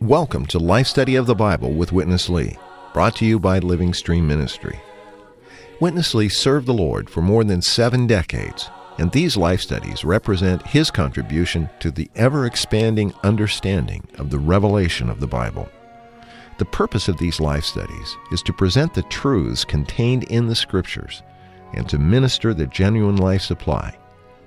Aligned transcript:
Welcome 0.00 0.46
to 0.46 0.58
Life 0.58 0.86
Study 0.86 1.16
of 1.16 1.26
the 1.26 1.34
Bible 1.34 1.72
with 1.72 1.92
Witness 1.92 2.30
Lee, 2.30 2.56
brought 2.94 3.16
to 3.16 3.26
you 3.26 3.38
by 3.38 3.58
Living 3.58 3.92
Stream 3.92 4.26
Ministry. 4.26 4.80
Witness 5.80 6.14
Lee 6.14 6.28
served 6.28 6.66
the 6.66 6.72
Lord 6.72 7.10
for 7.10 7.20
more 7.20 7.44
than 7.44 7.60
seven 7.60 8.06
decades, 8.06 8.70
and 8.96 9.12
these 9.12 9.36
life 9.36 9.60
studies 9.60 10.02
represent 10.02 10.66
his 10.66 10.90
contribution 10.90 11.68
to 11.80 11.90
the 11.90 12.10
ever 12.14 12.46
expanding 12.46 13.12
understanding 13.22 14.06
of 14.16 14.30
the 14.30 14.38
revelation 14.38 15.10
of 15.10 15.20
the 15.20 15.26
Bible. 15.26 15.68
The 16.56 16.64
purpose 16.64 17.08
of 17.08 17.18
these 17.18 17.40
life 17.40 17.64
studies 17.64 18.16
is 18.30 18.42
to 18.42 18.52
present 18.52 18.94
the 18.94 19.02
truths 19.04 19.64
contained 19.64 20.24
in 20.24 20.46
the 20.46 20.54
Scriptures 20.54 21.22
and 21.72 21.88
to 21.88 21.98
minister 21.98 22.54
the 22.54 22.68
genuine 22.68 23.16
life 23.16 23.42
supply, 23.42 23.96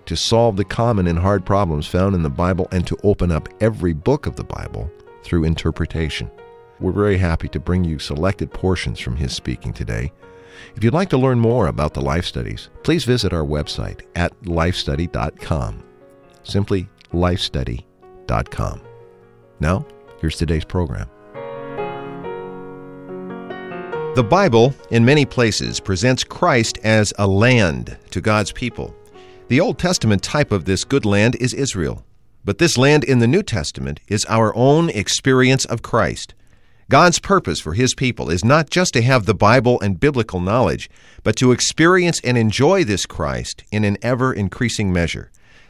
to 0.06 0.16
solve 0.16 0.56
the 0.56 0.64
common 0.64 1.08
and 1.08 1.20
hard 1.20 1.46
problems 1.46 1.86
found 1.86 2.16
in 2.16 2.24
the 2.24 2.30
Bible, 2.30 2.70
and 2.72 2.88
to 2.88 2.98
open 3.04 3.32
up 3.32 3.50
every 3.60 3.92
book 3.92 4.26
of 4.26 4.38
the 4.38 4.44
Bible 4.46 4.90
through 5.24 5.44
interpretation. 5.44 6.32
We're 6.80 6.94
very 6.94 7.18
happy 7.18 7.50
to 7.50 7.60
bring 7.60 7.84
you 7.84 8.00
selected 8.00 8.54
portions 8.54 9.00
from 9.00 9.18
his 9.18 9.36
speaking 9.36 9.74
today. 9.74 10.14
If 10.76 10.84
you'd 10.84 10.94
like 10.94 11.10
to 11.10 11.18
learn 11.18 11.40
more 11.40 11.68
about 11.68 11.94
the 11.94 12.02
life 12.02 12.26
studies, 12.26 12.70
please 12.84 13.04
visit 13.04 13.34
our 13.34 13.44
website 13.44 14.04
at 14.16 14.40
lifestudy.com. 14.44 15.84
Simply 16.44 16.88
lifestudy.com. 17.12 18.82
Now, 19.60 19.86
here's 20.22 20.38
today's 20.38 20.66
program. 20.66 21.10
The 24.18 24.24
Bible, 24.24 24.74
in 24.90 25.06
many 25.06 25.26
places, 25.26 25.80
presents 25.80 26.24
Christ 26.24 26.80
as 26.84 27.14
a 27.20 27.28
land 27.28 28.00
to 28.10 28.20
God's 28.20 28.52
people. 28.52 28.96
The 29.48 29.60
Old 29.60 29.78
Testament 29.78 30.24
type 30.24 30.52
of 30.52 30.66
this 30.66 30.84
good 30.84 31.06
land 31.06 31.36
is 31.36 31.54
Israel. 31.54 32.04
But 32.44 32.58
this 32.58 32.80
land 32.80 33.04
in 33.04 33.20
the 33.20 33.28
New 33.28 33.44
Testament 33.44 34.00
is 34.08 34.26
our 34.26 34.56
own 34.56 34.90
experience 34.90 35.66
of 35.66 35.84
Christ. 35.84 36.34
God's 36.90 37.20
purpose 37.20 37.60
for 37.60 37.76
His 37.76 37.94
people 37.94 38.32
is 38.32 38.44
not 38.44 38.72
just 38.72 38.94
to 38.94 39.04
have 39.04 39.28
the 39.28 39.36
Bible 39.36 39.80
and 39.82 40.00
biblical 40.00 40.40
knowledge, 40.40 40.90
but 41.22 41.36
to 41.36 41.52
experience 41.52 42.20
and 42.24 42.40
enjoy 42.40 42.84
this 42.84 43.06
Christ 43.06 43.66
in 43.72 43.84
an 43.84 44.00
ever 44.02 44.34
increasing 44.34 44.92
measure. 44.92 45.30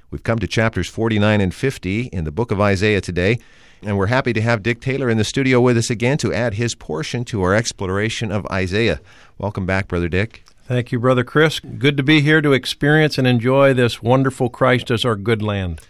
We've 0.09 0.23
come 0.23 0.39
to 0.39 0.47
chapters 0.47 0.87
49 0.87 1.41
and 1.41 1.53
50 1.53 2.03
in 2.13 2.23
the 2.23 2.31
book 2.31 2.51
of 2.51 2.61
Isaiah 2.61 3.01
today, 3.01 3.39
and 3.81 3.97
we're 3.97 4.07
happy 4.07 4.33
to 4.33 4.41
have 4.41 4.63
Dick 4.63 4.81
Taylor 4.81 5.09
in 5.09 5.17
the 5.17 5.23
studio 5.23 5.61
with 5.61 5.77
us 5.77 5.89
again 5.89 6.17
to 6.19 6.33
add 6.33 6.55
his 6.55 6.75
portion 6.75 7.23
to 7.25 7.41
our 7.43 7.53
exploration 7.53 8.31
of 8.31 8.45
Isaiah. 8.47 8.99
Welcome 9.37 9.65
back, 9.65 9.87
Brother 9.87 10.09
Dick. 10.09 10.43
Thank 10.65 10.91
you, 10.91 10.99
Brother 10.99 11.23
Chris. 11.23 11.59
Good 11.59 11.95
to 11.97 12.03
be 12.03 12.21
here 12.21 12.41
to 12.41 12.53
experience 12.53 13.17
and 13.17 13.27
enjoy 13.27 13.73
this 13.73 14.01
wonderful 14.01 14.49
Christ 14.49 14.91
as 14.91 15.05
our 15.05 15.15
good 15.15 15.41
land. 15.41 15.81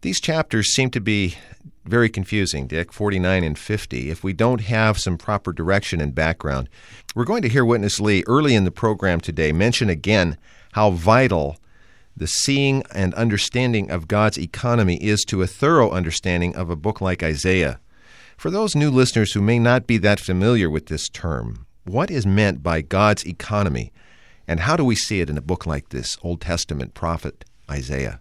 These 0.00 0.20
chapters 0.20 0.72
seem 0.72 0.90
to 0.92 1.00
be 1.00 1.36
very 1.84 2.08
confusing, 2.08 2.66
Dick, 2.66 2.92
49 2.92 3.44
and 3.44 3.58
50, 3.58 4.10
if 4.10 4.24
we 4.24 4.32
don't 4.32 4.62
have 4.62 4.98
some 4.98 5.18
proper 5.18 5.52
direction 5.52 6.00
and 6.00 6.14
background. 6.14 6.68
We're 7.14 7.24
going 7.24 7.42
to 7.42 7.48
hear 7.48 7.64
Witness 7.64 8.00
Lee 8.00 8.24
early 8.26 8.54
in 8.54 8.64
the 8.64 8.70
program 8.70 9.20
today 9.20 9.52
mention 9.52 9.90
again 9.90 10.38
how 10.72 10.90
vital 10.90 11.58
the 12.20 12.26
seeing 12.26 12.82
and 12.92 13.14
understanding 13.14 13.90
of 13.90 14.06
God's 14.06 14.38
economy 14.38 14.96
is 14.96 15.24
to 15.24 15.40
a 15.40 15.46
thorough 15.46 15.90
understanding 15.90 16.54
of 16.54 16.68
a 16.68 16.76
book 16.76 17.00
like 17.00 17.22
Isaiah. 17.22 17.80
For 18.36 18.50
those 18.50 18.76
new 18.76 18.90
listeners 18.90 19.32
who 19.32 19.40
may 19.40 19.58
not 19.58 19.86
be 19.86 19.96
that 19.96 20.20
familiar 20.20 20.68
with 20.68 20.86
this 20.86 21.08
term, 21.08 21.64
what 21.84 22.10
is 22.10 22.26
meant 22.26 22.62
by 22.62 22.82
God's 22.82 23.26
economy, 23.26 23.90
and 24.46 24.60
how 24.60 24.76
do 24.76 24.84
we 24.84 24.96
see 24.96 25.22
it 25.22 25.30
in 25.30 25.38
a 25.38 25.42
book 25.42 25.64
like 25.64 25.88
this, 25.88 26.18
Old 26.22 26.42
Testament 26.42 26.92
prophet 26.92 27.46
Isaiah? 27.70 28.20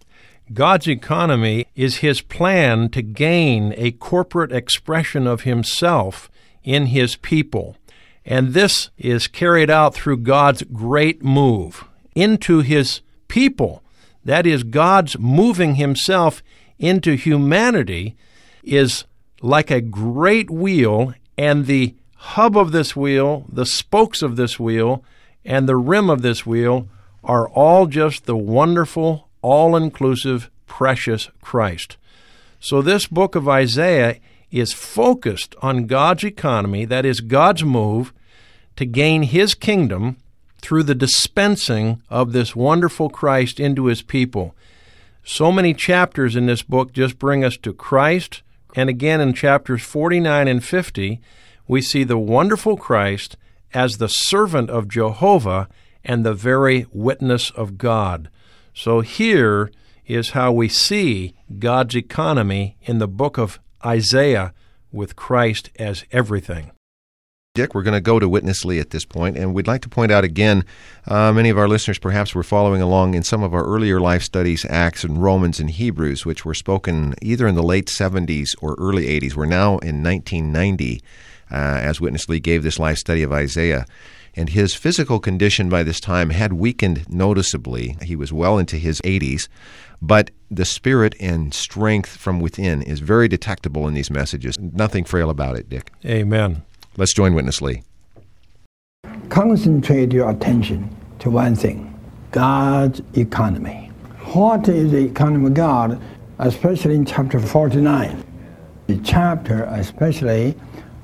God's 0.53 0.88
economy 0.88 1.68
is 1.75 1.97
his 1.97 2.22
plan 2.22 2.88
to 2.91 3.01
gain 3.01 3.74
a 3.75 3.91
corporate 3.91 4.53
expression 4.53 5.28
of 5.28 5.41
himself 5.41 6.31
in 6.63 6.85
his 6.85 7.18
people. 7.18 7.75
And 8.24 8.53
this 8.53 8.91
is 8.97 9.28
carried 9.28 9.69
out 9.69 9.94
through 9.94 10.19
God's 10.19 10.63
great 10.63 11.22
move 11.22 11.84
into 12.16 12.62
his 12.62 13.01
people. 13.28 13.84
That 14.25 14.46
is, 14.46 14.63
God's 14.63 15.18
moving 15.18 15.75
himself 15.75 16.44
into 16.78 17.16
humanity 17.16 18.16
is 18.63 19.06
like 19.41 19.72
a 19.72 19.81
great 19.81 20.50
wheel, 20.50 21.13
and 21.38 21.66
the 21.66 21.96
hub 22.16 22.57
of 22.57 22.72
this 22.72 22.96
wheel, 22.96 23.46
the 23.52 23.66
spokes 23.66 24.22
of 24.22 24.35
this 24.35 24.59
wheel, 24.59 25.03
and 25.46 25.68
the 25.68 25.78
rim 25.78 26.09
of 26.09 26.22
this 26.22 26.46
wheel 26.46 26.88
are 27.24 27.47
all 27.50 27.85
just 27.85 28.25
the 28.25 28.35
wonderful 28.35 29.30
all 29.41 29.75
inclusive, 29.75 30.50
precious 30.68 31.30
Christ. 31.41 31.97
So, 32.59 32.81
this 32.81 33.07
book 33.07 33.36
of 33.36 33.47
Isaiah 33.47 34.18
is 34.51 34.74
focused 34.74 35.56
on 35.62 35.88
God's 35.88 36.24
economy, 36.24 36.86
that 36.86 37.06
is, 37.06 37.22
God's 37.22 37.63
move 37.63 38.13
to 38.75 38.86
gain 38.86 39.24
His 39.24 39.56
kingdom 39.56 40.18
through 40.62 40.84
the 40.84 40.96
dispensing 40.96 42.02
of 42.09 42.31
this 42.31 42.56
wonderful 42.56 43.09
Christ 43.09 43.59
into 43.59 43.86
His 43.86 44.02
people. 44.02 44.56
So 45.24 45.52
many 45.52 45.74
chapters 45.74 46.36
in 46.36 46.46
this 46.46 46.62
book 46.62 46.94
just 46.94 47.20
bring 47.20 47.44
us 47.44 47.58
to 47.58 47.74
Christ, 47.74 48.42
and 48.75 48.90
again 48.90 49.22
in 49.22 49.34
chapters 49.34 49.84
49 49.84 50.48
and 50.48 50.64
50, 50.64 51.19
we 51.68 51.81
see 51.81 52.03
the 52.03 52.18
wonderful 52.18 52.78
Christ 52.78 53.38
as 53.74 53.98
the 53.98 54.09
servant 54.09 54.69
of 54.69 54.88
Jehovah 54.88 55.68
and 56.03 56.25
the 56.25 56.34
very 56.34 56.86
witness 56.92 57.52
of 57.52 57.78
God. 57.78 58.30
So 58.74 59.02
here 59.02 59.72
is 60.08 60.31
how 60.31 60.52
we 60.52 60.68
see 60.68 61.36
God's 61.59 61.96
economy 61.96 62.78
in 62.81 62.98
the 62.98 63.08
book 63.08 63.38
of 63.38 63.59
Isaiah 63.86 64.53
with 64.92 65.16
Christ 65.16 65.69
as 65.78 66.06
everything. 66.12 66.72
Dick, 67.60 67.76
we're 67.76 67.84
going 67.84 67.94
to 67.94 68.00
go 68.00 68.20
to 68.20 68.30
Witness 68.30 68.64
Lee 68.64 68.80
at 68.80 68.92
this 68.92 69.04
point, 69.04 69.36
and 69.36 69.54
we'd 69.54 69.68
like 69.68 69.82
to 69.82 69.90
point 69.90 70.14
out 70.14 70.24
again 70.24 70.64
uh, 71.08 71.34
many 71.34 71.50
of 71.50 71.58
our 71.58 71.68
listeners 71.68 72.00
perhaps 72.00 72.34
were 72.34 72.42
following 72.42 72.82
along 72.82 73.16
in 73.16 73.22
some 73.22 73.44
of 73.44 73.54
our 73.54 73.66
earlier 73.66 74.00
life 74.00 74.24
studies, 74.24 74.66
Acts 74.70 75.04
and 75.04 75.22
Romans 75.22 75.60
and 75.60 75.70
Hebrews, 75.70 76.26
which 76.26 76.46
were 76.46 76.54
spoken 76.54 77.16
either 77.22 77.48
in 77.48 77.56
the 77.56 77.62
late 77.62 77.88
70s 77.88 78.56
or 78.62 78.76
early 78.80 79.08
80s. 79.08 79.36
We're 79.36 79.46
now 79.46 79.80
in 79.80 80.02
1990 80.02 81.02
uh, 81.52 81.56
as 81.56 82.00
Witness 82.00 82.30
Lee 82.30 82.40
gave 82.40 82.64
this 82.64 82.80
life 82.80 82.98
study 82.98 83.24
of 83.24 83.34
Isaiah 83.34 83.86
and 84.36 84.50
his 84.50 84.76
physical 84.76 85.20
condition 85.20 85.68
by 85.68 85.84
this 85.84 86.00
time 86.00 86.30
had 86.30 86.54
weakened 86.54 87.10
noticeably. 87.10 87.98
He 88.04 88.16
was 88.16 88.31
well 88.31 88.58
into 88.58 88.78
his 88.78 89.02
80s, 89.02 89.50
but 90.02 90.31
the 90.50 90.66
spirit 90.66 91.16
and 91.20 91.54
strength 91.54 92.16
from 92.16 92.40
within 92.40 92.81
is 92.84 93.00
very 93.00 93.28
detectable 93.28 93.88
in 93.88 93.96
these 93.96 94.12
messages. 94.12 94.58
Nothing 94.60 95.04
frail 95.04 95.30
about 95.30 95.58
it, 95.58 95.68
Dick. 95.68 95.92
Amen. 96.06 96.64
Let's 97.00 97.14
join 97.14 97.34
Witness 97.34 97.62
Lee. 97.62 97.82
Concentrate 99.30 100.12
your 100.12 100.30
attention 100.30 100.94
to 101.20 101.30
one 101.30 101.56
thing 101.56 101.98
God's 102.32 103.02
economy. 103.14 103.90
What 104.34 104.68
is 104.68 104.92
the 104.92 105.06
economy 105.06 105.48
of 105.48 105.54
God, 105.54 106.02
especially 106.40 106.96
in 106.96 107.06
chapter 107.06 107.40
49? 107.40 108.22
The 108.88 108.98
chapter, 108.98 109.64
especially 109.64 110.56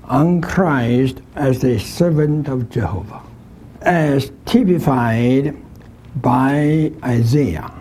on 0.03 0.41
Christ 0.41 1.21
as 1.35 1.61
the 1.61 1.79
servant 1.79 2.49
of 2.49 2.69
Jehovah, 2.69 3.21
as 3.83 4.33
typified 4.43 5.55
by 6.17 6.91
Isaiah, 7.05 7.71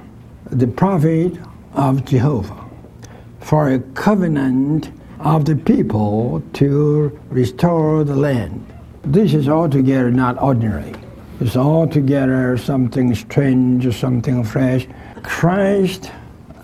the 0.52 0.68
prophet 0.68 1.36
of 1.72 2.04
Jehovah, 2.04 2.64
for 3.40 3.70
a 3.70 3.80
covenant 3.80 4.92
of 5.24 5.46
the 5.46 5.56
people 5.56 6.42
to 6.52 7.18
restore 7.30 8.04
the 8.04 8.14
land. 8.14 8.64
This 9.04 9.32
is 9.32 9.48
altogether 9.48 10.10
not 10.10 10.40
ordinary. 10.40 10.94
It's 11.40 11.56
altogether 11.56 12.58
something 12.58 13.14
strange, 13.14 13.98
something 13.98 14.44
fresh. 14.44 14.86
Christ, 15.22 16.10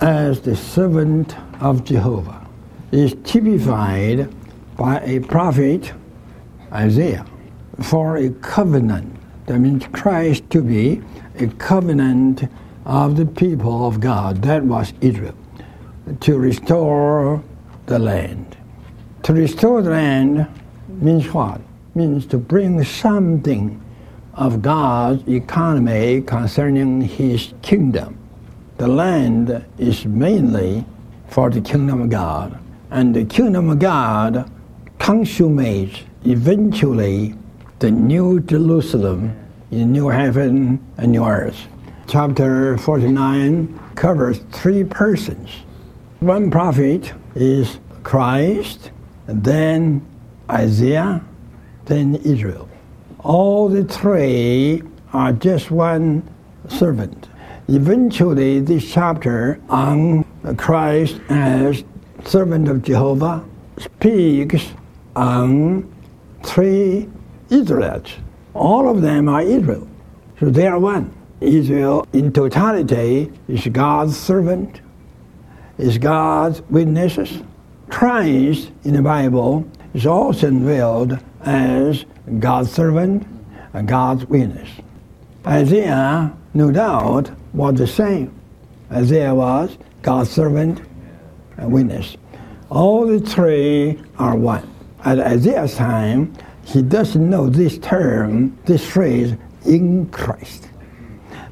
as 0.02 0.42
the 0.42 0.54
servant 0.54 1.34
of 1.62 1.84
Jehovah, 1.84 2.46
is 2.92 3.16
typified 3.24 4.30
by 4.76 5.00
a 5.00 5.20
prophet, 5.20 5.92
Isaiah, 6.70 7.24
for 7.82 8.18
a 8.18 8.28
covenant. 8.28 9.16
That 9.46 9.58
means 9.58 9.86
Christ 9.92 10.48
to 10.50 10.60
be 10.60 11.02
a 11.36 11.46
covenant 11.46 12.44
of 12.84 13.16
the 13.16 13.26
people 13.26 13.86
of 13.86 14.00
God. 14.00 14.42
That 14.42 14.64
was 14.64 14.92
Israel. 15.00 15.34
To 16.20 16.38
restore 16.38 17.42
the 17.86 17.98
land. 17.98 18.56
To 19.24 19.32
restore 19.34 19.82
the 19.82 19.90
land 19.90 20.46
means 20.88 21.32
what? 21.32 21.60
Means 21.94 22.26
to 22.26 22.38
bring 22.38 22.82
something 22.84 23.80
of 24.34 24.62
God's 24.62 25.28
economy 25.28 26.22
concerning 26.22 27.02
His 27.02 27.52
kingdom. 27.62 28.18
The 28.78 28.88
land 28.88 29.64
is 29.78 30.06
mainly 30.06 30.86
for 31.28 31.50
the 31.50 31.60
kingdom 31.60 32.02
of 32.02 32.10
God. 32.10 32.58
And 32.90 33.14
the 33.14 33.24
kingdom 33.24 33.70
of 33.70 33.78
God 33.78 34.50
consummate 34.98 36.04
eventually 36.24 37.34
the 37.78 37.90
new 37.90 38.40
Jerusalem 38.40 39.36
in 39.70 39.92
new 39.92 40.08
heaven 40.08 40.84
and 40.96 41.12
new 41.12 41.24
earth. 41.24 41.66
Chapter 42.06 42.76
49 42.78 43.78
covers 43.94 44.40
three 44.50 44.82
persons. 44.82 45.50
One 46.20 46.50
prophet 46.50 47.12
is 47.34 47.78
Christ, 48.02 48.90
then 49.32 50.06
Isaiah, 50.50 51.24
then 51.86 52.16
Israel. 52.16 52.68
All 53.20 53.68
the 53.68 53.84
three 53.84 54.82
are 55.12 55.32
just 55.32 55.70
one 55.70 56.28
servant. 56.68 57.28
Eventually, 57.68 58.60
this 58.60 58.90
chapter 58.90 59.60
on 59.68 60.24
Christ 60.56 61.20
as 61.28 61.84
servant 62.24 62.68
of 62.68 62.82
Jehovah 62.82 63.44
speaks 63.78 64.72
on 65.14 65.92
three 66.42 67.08
Israelites. 67.50 68.12
All 68.54 68.88
of 68.88 69.02
them 69.02 69.28
are 69.28 69.42
Israel. 69.42 69.86
So 70.38 70.50
they 70.50 70.66
are 70.66 70.78
one. 70.78 71.14
Israel 71.40 72.06
in 72.12 72.32
totality 72.32 73.32
is 73.48 73.66
God's 73.68 74.16
servant, 74.16 74.80
is 75.78 75.96
God's 75.98 76.62
witnesses. 76.62 77.42
Christ 77.90 78.70
in 78.84 78.94
the 78.94 79.02
Bible 79.02 79.68
is 79.94 80.06
also 80.06 80.50
revealed 80.50 81.18
as 81.42 82.04
God's 82.38 82.70
servant 82.72 83.26
and 83.72 83.86
God's 83.86 84.24
witness. 84.26 84.68
Isaiah, 85.46 86.32
no 86.54 86.70
doubt, 86.70 87.30
was 87.52 87.74
the 87.74 87.86
same. 87.86 88.34
Isaiah 88.92 89.34
was 89.34 89.76
God's 90.02 90.30
servant 90.30 90.80
and 91.56 91.72
witness. 91.72 92.16
All 92.70 93.06
the 93.06 93.20
three 93.20 94.00
are 94.18 94.36
one. 94.36 94.68
At 95.04 95.18
Isaiah's 95.18 95.74
time, 95.74 96.34
he 96.64 96.82
doesn't 96.82 97.28
know 97.28 97.48
this 97.48 97.78
term, 97.78 98.56
this 98.64 98.88
phrase, 98.88 99.34
in 99.66 100.08
Christ. 100.10 100.68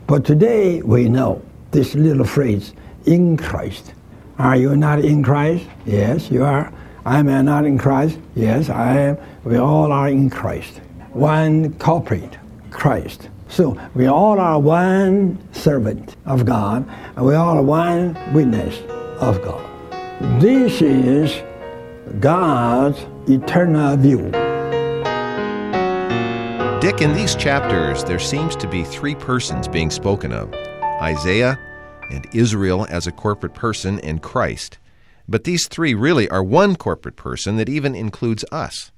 But 0.07 0.25
today 0.25 0.81
we 0.83 1.09
know 1.09 1.43
this 1.73 1.95
little 1.95 2.25
phrase, 2.25 2.73
in 3.05 3.37
Christ. 3.37 3.93
Are 4.39 4.55
you 4.55 4.77
not 4.77 5.01
in 5.01 5.25
Christ? 5.25 5.67
Yes, 5.85 6.31
you 6.31 6.45
are. 6.45 6.73
I 7.05 7.19
am 7.19 7.45
not 7.45 7.65
in 7.65 7.77
Christ. 7.77 8.21
Yes, 8.37 8.71
I 8.71 8.97
am. 8.97 9.19
We 9.43 9.57
all 9.57 9.91
are 9.91 10.09
in 10.09 10.31
Christ. 10.31 10.81
One 11.11 11.73
culprit, 11.75 12.39
Christ. 12.71 13.31
So 13.49 13.77
we 13.97 14.07
all 14.07 14.39
are 14.39 14.61
one 14.61 15.39
servant 15.53 16.15
of 16.25 16.47
God, 16.47 16.89
and 17.17 17.27
we 17.27 17.35
all 17.35 17.59
are 17.59 17.63
one 17.63 18.17
witness 18.33 18.81
of 19.19 19.43
God. 19.43 19.65
This 20.41 20.83
is 20.83 21.43
God's 22.21 23.05
eternal 23.29 23.97
view. 23.97 24.31
Dick, 26.81 27.01
in 27.03 27.13
these 27.13 27.35
chapters, 27.35 28.05
there 28.05 28.21
seems 28.21 28.55
to 28.55 28.69
be 28.69 28.85
three 28.85 29.17
persons 29.17 29.67
being 29.67 29.91
spoken 29.91 30.33
of 30.33 30.55
Isaiah 31.03 31.59
and 32.11 32.27
Israel 32.33 32.87
as 32.89 33.07
a 33.07 33.13
corporate 33.13 33.55
person, 33.55 34.01
and 34.01 34.23
Christ. 34.23 34.79
But 35.29 35.45
these 35.45 35.69
three 35.69 35.95
really 35.95 36.29
are 36.31 36.43
one 36.43 36.75
corporate 36.75 37.17
person 37.17 37.57
that 37.57 37.69
even 37.69 37.95
includes 37.95 38.45
us. 38.51 38.91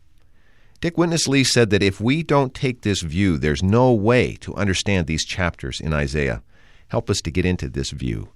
Dick 0.80 0.96
Witness 0.96 1.28
Lee 1.28 1.44
said 1.44 1.70
that 1.70 1.82
if 1.82 2.00
we 2.00 2.22
don't 2.22 2.54
take 2.54 2.82
this 2.82 3.02
view, 3.02 3.36
there's 3.36 3.62
no 3.62 3.92
way 3.92 4.36
to 4.36 4.54
understand 4.54 5.06
these 5.06 5.26
chapters 5.26 5.80
in 5.80 5.92
Isaiah. 5.92 6.42
Help 6.88 7.10
us 7.10 7.20
to 7.22 7.30
get 7.30 7.44
into 7.44 7.68
this 7.68 7.90
view. 7.90 8.30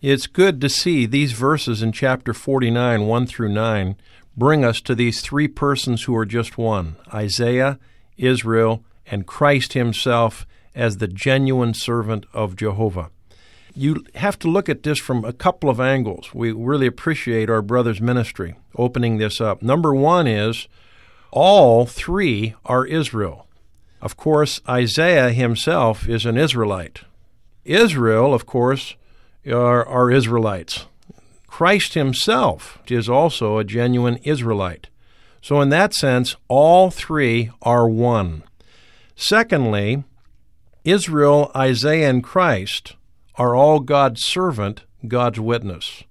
It's 0.00 0.28
good 0.28 0.60
to 0.60 0.68
see 0.68 1.06
these 1.06 1.32
verses 1.32 1.82
in 1.82 1.90
chapter 1.90 2.32
49, 2.32 3.06
1 3.06 3.26
through 3.26 3.48
9, 3.48 3.96
bring 4.36 4.64
us 4.64 4.80
to 4.82 4.94
these 4.94 5.20
three 5.20 5.48
persons 5.48 6.04
who 6.04 6.14
are 6.14 6.24
just 6.24 6.56
one 6.56 6.96
Isaiah, 7.12 7.80
Israel, 8.16 8.84
and 9.06 9.26
Christ 9.26 9.72
Himself 9.72 10.46
as 10.74 10.98
the 10.98 11.08
genuine 11.08 11.74
servant 11.74 12.26
of 12.32 12.54
Jehovah 12.54 13.10
you 13.78 14.04
have 14.16 14.38
to 14.40 14.50
look 14.50 14.68
at 14.68 14.82
this 14.82 14.98
from 14.98 15.24
a 15.24 15.32
couple 15.32 15.70
of 15.70 15.80
angles. 15.80 16.34
We 16.34 16.50
really 16.52 16.86
appreciate 16.86 17.48
our 17.48 17.62
brother's 17.62 18.00
ministry 18.00 18.56
opening 18.76 19.18
this 19.18 19.40
up. 19.40 19.62
Number 19.62 19.94
one 19.94 20.26
is 20.26 20.66
all 21.30 21.86
three 21.86 22.54
are 22.64 22.84
Israel. 22.84 23.46
Of 24.00 24.16
course, 24.16 24.60
Isaiah 24.68 25.30
himself 25.30 26.08
is 26.08 26.26
an 26.26 26.36
Israelite. 26.36 27.02
Israel, 27.64 28.34
of 28.34 28.46
course, 28.46 28.96
are, 29.46 29.86
are 29.86 30.10
Israelites. 30.10 30.86
Christ 31.46 31.94
himself 31.94 32.78
is 32.88 33.08
also 33.08 33.58
a 33.58 33.64
genuine 33.64 34.16
Israelite. 34.24 34.88
So, 35.40 35.60
in 35.60 35.68
that 35.70 35.94
sense, 35.94 36.36
all 36.48 36.90
three 36.90 37.50
are 37.62 37.88
one. 37.88 38.42
Secondly, 39.14 40.04
Israel, 40.84 41.50
Isaiah, 41.54 42.10
and 42.10 42.24
Christ 42.24 42.94
are 43.38 43.54
all 43.54 43.80
God's 43.80 44.24
servant, 44.24 44.84
God's 45.06 45.40
witness. 45.40 46.02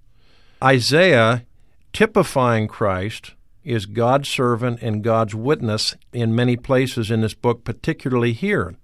Isaiah, 0.63 1.45
typifying 1.93 2.67
Christ, 2.67 3.33
is 3.63 3.85
God's 3.85 4.29
servant 4.29 4.81
and 4.81 5.03
God's 5.03 5.35
witness 5.35 5.95
in 6.13 6.33
many 6.33 6.55
places 6.55 7.11
in 7.11 7.21
this 7.21 7.33
book, 7.33 7.65
particularly 7.65 8.31
here. 8.31 8.75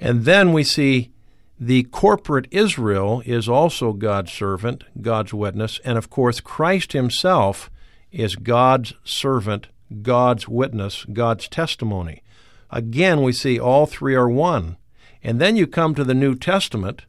And 0.00 0.26
then 0.26 0.52
we 0.52 0.62
see 0.62 1.10
the 1.58 1.84
corporate 1.84 2.46
Israel 2.50 3.22
is 3.24 3.48
also 3.48 3.92
God's 3.92 4.32
servant, 4.32 4.84
God's 5.00 5.34
witness, 5.34 5.80
and 5.84 5.96
of 5.98 6.10
course, 6.10 6.40
Christ 6.40 6.92
himself 6.92 7.70
is 8.12 8.36
God's 8.36 8.92
servant, 9.02 9.68
God's 10.02 10.46
witness, 10.46 11.04
God's 11.12 11.48
testimony. 11.48 12.22
Again, 12.70 13.22
we 13.22 13.32
see 13.32 13.58
all 13.58 13.86
three 13.86 14.14
are 14.14 14.28
one. 14.28 14.76
And 15.22 15.40
then 15.40 15.56
you 15.56 15.66
come 15.66 15.94
to 15.94 16.04
the 16.04 16.14
New 16.14 16.34
Testament, 16.36 17.06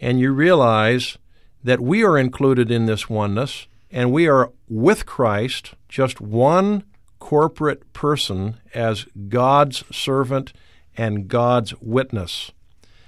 and 0.00 0.20
you 0.20 0.32
realize 0.32 1.18
that 1.62 1.80
we 1.80 2.04
are 2.04 2.18
included 2.18 2.70
in 2.70 2.86
this 2.86 3.08
oneness 3.08 3.66
and 3.90 4.12
we 4.12 4.28
are 4.28 4.52
with 4.68 5.06
Christ, 5.06 5.74
just 5.88 6.20
one 6.20 6.84
corporate 7.18 7.92
person 7.92 8.60
as 8.74 9.06
God's 9.28 9.84
servant 9.90 10.52
and 10.96 11.28
God's 11.28 11.74
witness. 11.80 12.52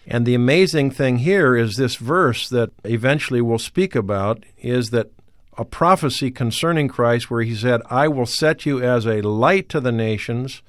And 0.07 0.25
the 0.25 0.35
amazing 0.35 0.93
thing 0.93 1.19
here 1.19 1.57
is 1.57 1.77
this 1.77 1.97
verse 1.97 2.49
that 2.49 2.71
eventually 2.85 3.41
we'll 3.41 3.59
speak 3.59 3.95
about 3.95 4.45
is 4.59 4.91
that 4.91 5.11
a 5.59 5.65
prophecy 5.65 6.31
concerning 6.31 6.87
Christ 6.87 7.31
where 7.31 7.43
he 7.43 7.55
said, 7.55 7.81
I 7.91 8.09
will 8.09 8.27
set 8.27 8.65
you 8.65 8.81
as 8.81 9.07
a 9.07 9.23
light 9.23 9.69
to 9.71 9.81
the 9.81 9.93
nations 9.93 10.63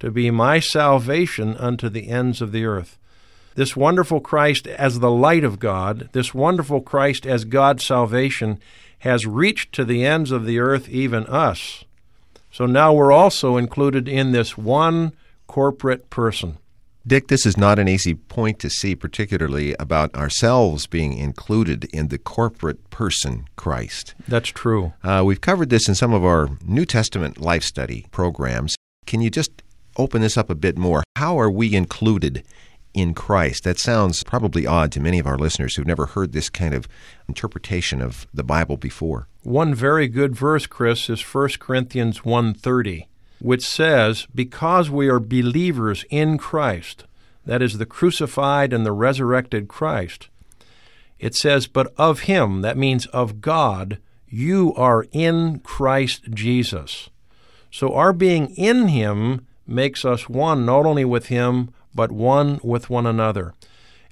to 0.00 0.10
be 0.10 0.30
my 0.30 0.60
salvation 0.60 1.56
unto 1.56 1.88
the 1.88 2.08
ends 2.08 2.40
of 2.40 2.52
the 2.52 2.64
earth 2.64 2.98
this 3.58 3.76
wonderful 3.76 4.20
Christ 4.20 4.68
as 4.68 5.00
the 5.00 5.10
light 5.10 5.42
of 5.42 5.58
God, 5.58 6.10
this 6.12 6.32
wonderful 6.32 6.80
Christ 6.80 7.26
as 7.26 7.44
God's 7.44 7.84
salvation, 7.84 8.60
has 9.00 9.26
reached 9.26 9.74
to 9.74 9.84
the 9.84 10.06
ends 10.06 10.30
of 10.30 10.46
the 10.46 10.60
earth, 10.60 10.88
even 10.88 11.26
us. 11.26 11.84
So 12.52 12.66
now 12.66 12.92
we're 12.92 13.10
also 13.10 13.56
included 13.56 14.06
in 14.06 14.30
this 14.30 14.56
one 14.56 15.12
corporate 15.48 16.08
person. 16.08 16.58
Dick, 17.04 17.26
this 17.26 17.44
is 17.44 17.56
not 17.56 17.80
an 17.80 17.88
easy 17.88 18.14
point 18.14 18.60
to 18.60 18.70
see, 18.70 18.94
particularly 18.94 19.74
about 19.80 20.14
ourselves 20.14 20.86
being 20.86 21.14
included 21.14 21.86
in 21.92 22.08
the 22.08 22.18
corporate 22.18 22.88
person, 22.90 23.48
Christ. 23.56 24.14
That's 24.28 24.50
true. 24.50 24.92
Uh, 25.02 25.24
we've 25.26 25.40
covered 25.40 25.70
this 25.70 25.88
in 25.88 25.96
some 25.96 26.12
of 26.12 26.24
our 26.24 26.48
New 26.64 26.84
Testament 26.84 27.40
life 27.40 27.64
study 27.64 28.06
programs. 28.12 28.76
Can 29.04 29.20
you 29.20 29.30
just 29.30 29.64
open 29.96 30.22
this 30.22 30.36
up 30.36 30.48
a 30.48 30.54
bit 30.54 30.78
more? 30.78 31.02
How 31.16 31.40
are 31.40 31.50
we 31.50 31.74
included 31.74 32.44
in 32.98 33.14
Christ. 33.14 33.64
That 33.64 33.78
sounds 33.78 34.22
probably 34.24 34.66
odd 34.66 34.92
to 34.92 35.00
many 35.00 35.18
of 35.18 35.26
our 35.26 35.38
listeners 35.38 35.76
who've 35.76 35.86
never 35.86 36.06
heard 36.06 36.32
this 36.32 36.50
kind 36.50 36.74
of 36.74 36.88
interpretation 37.28 38.02
of 38.02 38.26
the 38.34 38.42
Bible 38.42 38.76
before. 38.76 39.28
One 39.42 39.74
very 39.74 40.08
good 40.08 40.34
verse, 40.34 40.66
Chris, 40.66 41.08
is 41.08 41.20
1 41.20 41.58
Corinthians 41.58 42.24
1:30, 42.24 43.08
which 43.40 43.66
says, 43.66 44.26
"Because 44.34 44.90
we 44.90 45.08
are 45.08 45.20
believers 45.20 46.04
in 46.10 46.38
Christ, 46.38 47.04
that 47.46 47.62
is 47.62 47.78
the 47.78 47.86
crucified 47.86 48.72
and 48.72 48.84
the 48.84 48.92
resurrected 48.92 49.68
Christ." 49.68 50.28
It 51.18 51.34
says, 51.34 51.66
"But 51.66 51.92
of 51.96 52.20
him, 52.20 52.62
that 52.62 52.76
means 52.76 53.06
of 53.06 53.40
God, 53.40 53.98
you 54.28 54.74
are 54.74 55.06
in 55.12 55.60
Christ 55.60 56.30
Jesus." 56.34 57.10
So 57.70 57.94
our 57.94 58.12
being 58.12 58.48
in 58.56 58.88
him 58.88 59.46
makes 59.66 60.04
us 60.04 60.28
one 60.28 60.64
not 60.64 60.86
only 60.86 61.04
with 61.04 61.26
him 61.26 61.70
but 61.94 62.12
one 62.12 62.60
with 62.62 62.90
one 62.90 63.06
another. 63.06 63.54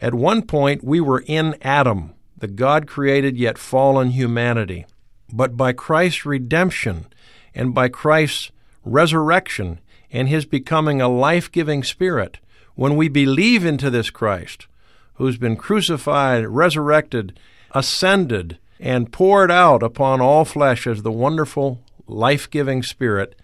At 0.01 0.15
one 0.15 0.43
point, 0.43 0.85
we 0.85 1.01
were 1.01 1.25
in 1.27 1.57
Adam, 1.63 2.15
the 2.37 2.49
God 2.49 2.87
created 2.87 3.37
yet 3.37 3.59
fallen 3.59 4.11
humanity. 4.11 4.87
But 5.33 5.57
by 5.57 5.73
Christ's 5.73 6.27
redemption 6.27 7.07
and 7.55 7.75
by 7.75 7.89
Christ's 7.89 8.51
resurrection 8.85 9.81
and 10.13 10.29
his 10.29 10.45
becoming 10.45 11.01
a 11.01 11.09
life 11.09 11.51
giving 11.51 11.83
spirit, 11.83 12.39
when 12.75 12.97
we 12.97 13.09
believe 13.09 13.65
into 13.65 13.91
this 13.91 14.11
Christ, 14.11 14.67
who's 15.15 15.39
been 15.39 15.57
crucified, 15.57 16.47
resurrected, 16.47 17.39
ascended, 17.73 18.59
and 18.79 19.13
poured 19.13 19.51
out 19.51 19.83
upon 19.83 20.21
all 20.21 20.45
flesh 20.45 20.87
as 20.87 21.03
the 21.03 21.13
wonderful 21.13 21.81
life 22.07 22.49
giving 22.51 22.83
spirit, 22.83 23.35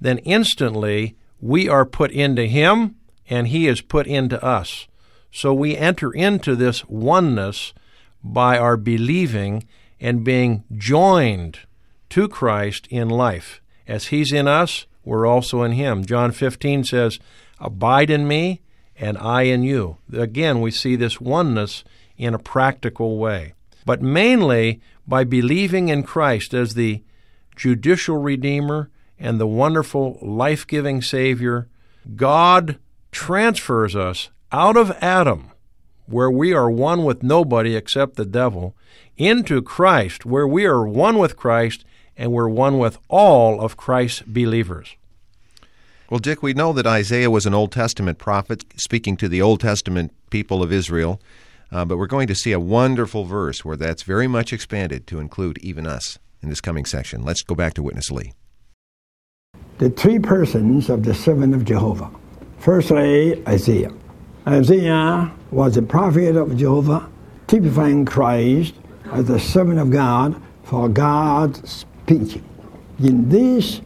then 0.00 0.18
instantly 0.18 1.14
we 1.40 1.68
are 1.68 1.86
put 1.86 2.10
into 2.10 2.46
Him 2.46 2.96
and 3.30 3.48
He 3.48 3.68
is 3.68 3.80
put 3.80 4.06
into 4.06 4.42
us. 4.44 4.88
So 5.30 5.54
we 5.54 5.76
enter 5.76 6.10
into 6.10 6.56
this 6.56 6.84
oneness 6.86 7.72
by 8.22 8.58
our 8.58 8.76
believing 8.76 9.64
and 10.00 10.24
being 10.24 10.64
joined 10.76 11.60
to 12.10 12.28
Christ 12.28 12.88
in 12.90 13.08
life. 13.08 13.62
As 13.86 14.08
He's 14.08 14.32
in 14.32 14.48
us, 14.48 14.86
we're 15.04 15.26
also 15.26 15.62
in 15.62 15.72
Him. 15.72 16.04
John 16.04 16.32
15 16.32 16.84
says, 16.84 17.18
Abide 17.60 18.10
in 18.10 18.26
me, 18.26 18.60
and 18.96 19.16
I 19.16 19.42
in 19.42 19.62
you. 19.62 19.98
Again, 20.12 20.60
we 20.60 20.70
see 20.70 20.96
this 20.96 21.20
oneness 21.20 21.84
in 22.16 22.34
a 22.34 22.38
practical 22.38 23.18
way. 23.18 23.54
But 23.86 24.02
mainly 24.02 24.80
by 25.06 25.24
believing 25.24 25.88
in 25.88 26.02
Christ 26.02 26.52
as 26.52 26.74
the 26.74 27.02
judicial 27.56 28.18
Redeemer 28.18 28.90
and 29.18 29.38
the 29.38 29.46
wonderful 29.46 30.18
life 30.20 30.66
giving 30.66 31.00
Savior, 31.00 31.68
God 32.16 32.78
transfers 33.12 33.94
us 33.96 34.30
out 34.52 34.76
of 34.76 34.90
Adam, 35.00 35.50
where 36.06 36.30
we 36.30 36.52
are 36.52 36.70
one 36.70 37.04
with 37.04 37.22
nobody 37.22 37.76
except 37.76 38.16
the 38.16 38.24
devil, 38.24 38.76
into 39.16 39.62
Christ, 39.62 40.24
where 40.24 40.46
we 40.46 40.64
are 40.64 40.86
one 40.86 41.18
with 41.18 41.36
Christ 41.36 41.84
and 42.16 42.32
we're 42.32 42.48
one 42.48 42.78
with 42.78 42.98
all 43.08 43.60
of 43.60 43.76
Christ's 43.76 44.22
believers. 44.22 44.96
Well, 46.10 46.18
Dick, 46.18 46.42
we 46.42 46.54
know 46.54 46.72
that 46.72 46.86
Isaiah 46.86 47.30
was 47.30 47.46
an 47.46 47.54
Old 47.54 47.70
Testament 47.70 48.18
prophet 48.18 48.64
speaking 48.76 49.16
to 49.18 49.28
the 49.28 49.40
Old 49.40 49.60
Testament 49.60 50.12
people 50.30 50.62
of 50.62 50.72
Israel, 50.72 51.20
uh, 51.70 51.84
but 51.84 51.98
we're 51.98 52.06
going 52.06 52.26
to 52.26 52.34
see 52.34 52.52
a 52.52 52.58
wonderful 52.58 53.24
verse 53.24 53.64
where 53.64 53.76
that's 53.76 54.02
very 54.02 54.26
much 54.26 54.52
expanded 54.52 55.06
to 55.06 55.20
include 55.20 55.58
even 55.58 55.86
us 55.86 56.18
in 56.42 56.48
this 56.48 56.60
coming 56.60 56.84
section. 56.84 57.22
Let's 57.22 57.42
go 57.42 57.54
back 57.54 57.74
to 57.74 57.82
Witness 57.82 58.10
Lee. 58.10 58.32
The 59.78 59.90
three 59.90 60.18
persons 60.18 60.90
of 60.90 61.04
the 61.04 61.14
servant 61.14 61.54
of 61.54 61.64
Jehovah. 61.64 62.10
Firstly, 62.60 63.42
Isaiah. 63.48 63.90
Isaiah 64.46 65.32
was 65.50 65.78
a 65.78 65.82
prophet 65.82 66.36
of 66.36 66.58
Jehovah, 66.58 67.08
typifying 67.46 68.04
Christ 68.04 68.74
as 69.12 69.24
the 69.24 69.40
servant 69.40 69.78
of 69.78 69.90
God 69.90 70.40
for 70.64 70.90
God's 70.90 71.66
speaking. 71.70 72.44
In 73.02 73.30
this 73.30 73.80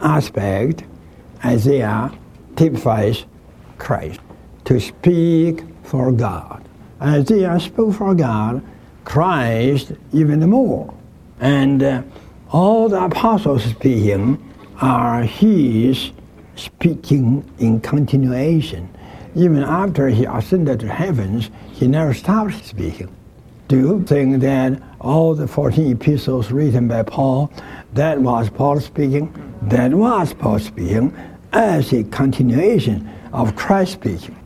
aspect, 0.00 0.82
Isaiah 1.44 2.10
typifies 2.56 3.26
Christ 3.78 4.18
to 4.64 4.80
speak 4.80 5.62
for 5.84 6.10
God. 6.10 6.68
Isaiah 7.00 7.60
spoke 7.60 7.94
for 7.94 8.12
God, 8.12 8.60
Christ 9.04 9.92
even 10.12 10.40
more. 10.50 10.92
And 11.38 11.80
uh, 11.80 12.02
all 12.50 12.88
the 12.88 13.04
apostles 13.04 13.62
speaking 13.62 14.52
are 14.80 15.22
his 15.22 16.10
speaking 16.56 17.48
in 17.58 17.80
continuation. 17.80 18.88
Even 19.34 19.62
after 19.62 20.08
he 20.08 20.24
ascended 20.24 20.80
to 20.80 20.88
heavens, 20.88 21.50
he 21.72 21.86
never 21.86 22.14
stopped 22.14 22.64
speaking. 22.64 23.14
Do 23.68 23.78
you 23.78 24.04
think 24.04 24.40
that 24.42 24.80
all 25.00 25.34
the 25.34 25.46
14 25.46 25.92
epistles 25.92 26.50
written 26.50 26.88
by 26.88 27.02
Paul, 27.02 27.52
that 27.94 28.20
was 28.20 28.48
Paul 28.48 28.80
speaking? 28.80 29.32
That 29.62 29.92
was 29.92 30.32
Paul 30.32 30.58
speaking 30.58 31.14
as 31.52 31.92
a 31.92 32.04
continuation 32.04 33.10
of 33.32 33.56
Christ 33.56 33.92
speaking. 33.92 34.36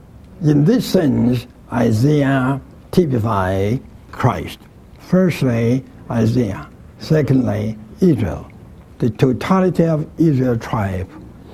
In 0.42 0.64
this 0.64 0.86
sense, 0.86 1.46
Isaiah 1.72 2.60
typifies 2.90 3.78
Christ. 4.10 4.58
Firstly, 4.98 5.84
Isaiah. 6.10 6.68
Secondly, 6.98 7.76
Israel. 8.00 8.50
The 8.98 9.10
totality 9.10 9.84
of 9.84 10.08
Israel 10.18 10.58
tribe 10.58 11.08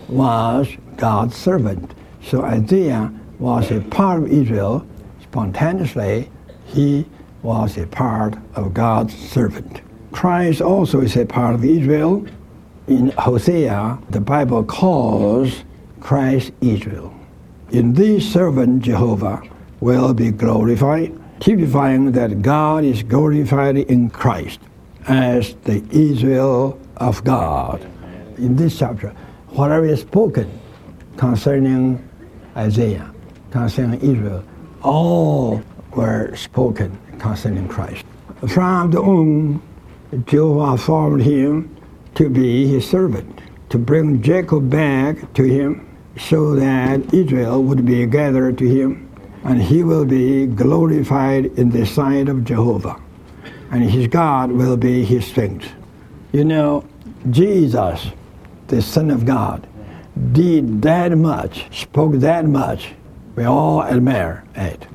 was 0.09 0.69
God's 0.97 1.37
servant. 1.37 1.93
So 2.23 2.43
Isaiah 2.43 3.13
was 3.39 3.71
a 3.71 3.81
part 3.81 4.23
of 4.23 4.31
Israel. 4.31 4.87
Spontaneously, 5.23 6.31
he 6.67 7.07
was 7.43 7.77
a 7.77 7.87
part 7.87 8.35
of 8.55 8.75
God's 8.75 9.15
servant. 9.17 9.81
Christ 10.13 10.61
also 10.61 11.01
is 11.01 11.17
a 11.17 11.27
part 11.27 11.55
of 11.55 11.65
Israel. 11.65 12.27
In 12.89 13.11
Hosea, 13.19 13.99
the 14.11 14.21
Bible 14.21 14.65
calls 14.65 15.65
Christ 16.01 16.53
Israel. 16.61 17.13
In 17.71 17.93
this 17.93 18.33
servant, 18.33 18.83
Jehovah 18.83 19.43
will 19.81 20.15
be 20.15 20.31
glorified, 20.31 21.13
typifying 21.41 22.13
that 22.13 22.43
God 22.43 22.85
is 22.85 23.03
glorified 23.03 23.77
in 23.77 24.09
Christ 24.11 24.61
as 25.09 25.55
the 25.65 25.85
Israel 25.91 26.81
of 26.97 27.23
God. 27.25 27.85
In 28.39 28.57
this 28.57 28.79
chapter, 28.79 29.15
whatever 29.50 29.87
is 29.87 30.00
spoken 30.00 30.50
concerning 31.17 32.07
Isaiah, 32.57 33.12
concerning 33.50 34.00
Israel, 34.00 34.45
all 34.83 35.62
were 35.95 36.35
spoken 36.37 36.99
concerning 37.19 37.69
Christ. 37.69 38.05
From 38.49 38.91
the 38.91 39.03
womb, 39.03 39.62
Jehovah 40.26 40.76
formed 40.76 41.23
him 41.23 41.75
to 42.15 42.29
be 42.29 42.67
his 42.67 42.88
servant, 42.88 43.41
to 43.71 43.79
bring 43.79 44.23
Jacob 44.23 44.71
back 44.71 45.33
to 45.35 45.43
him 45.43 45.87
so 46.19 46.55
that 46.55 47.12
Israel 47.12 47.62
would 47.62 47.85
be 47.85 48.07
gathered 48.07 48.59
to 48.59 48.67
him, 48.67 49.11
and 49.45 49.61
he 49.61 49.83
will 49.83 50.05
be 50.05 50.47
glorified 50.47 51.47
in 51.59 51.71
the 51.71 51.85
sight 51.85 52.29
of 52.29 52.45
Jehovah, 52.45 53.00
and 53.71 53.83
his 53.85 54.07
God 54.07 54.50
will 54.50 54.76
be 54.76 55.05
his 55.05 55.26
strength. 55.26 55.69
You 56.33 56.45
know, 56.45 56.85
Jesus, 57.31 58.09
the 58.69 58.83
Son 58.83 59.11
of 59.11 59.25
God, 59.25 59.67
did 60.33 60.83
that 60.83 61.17
much, 61.17 61.67
spoke 61.79 62.15
that 62.21 62.47
much. 62.47 62.95
We 63.35 63.45
all 63.45 63.83
admire 63.83 64.45
it. 64.55 64.87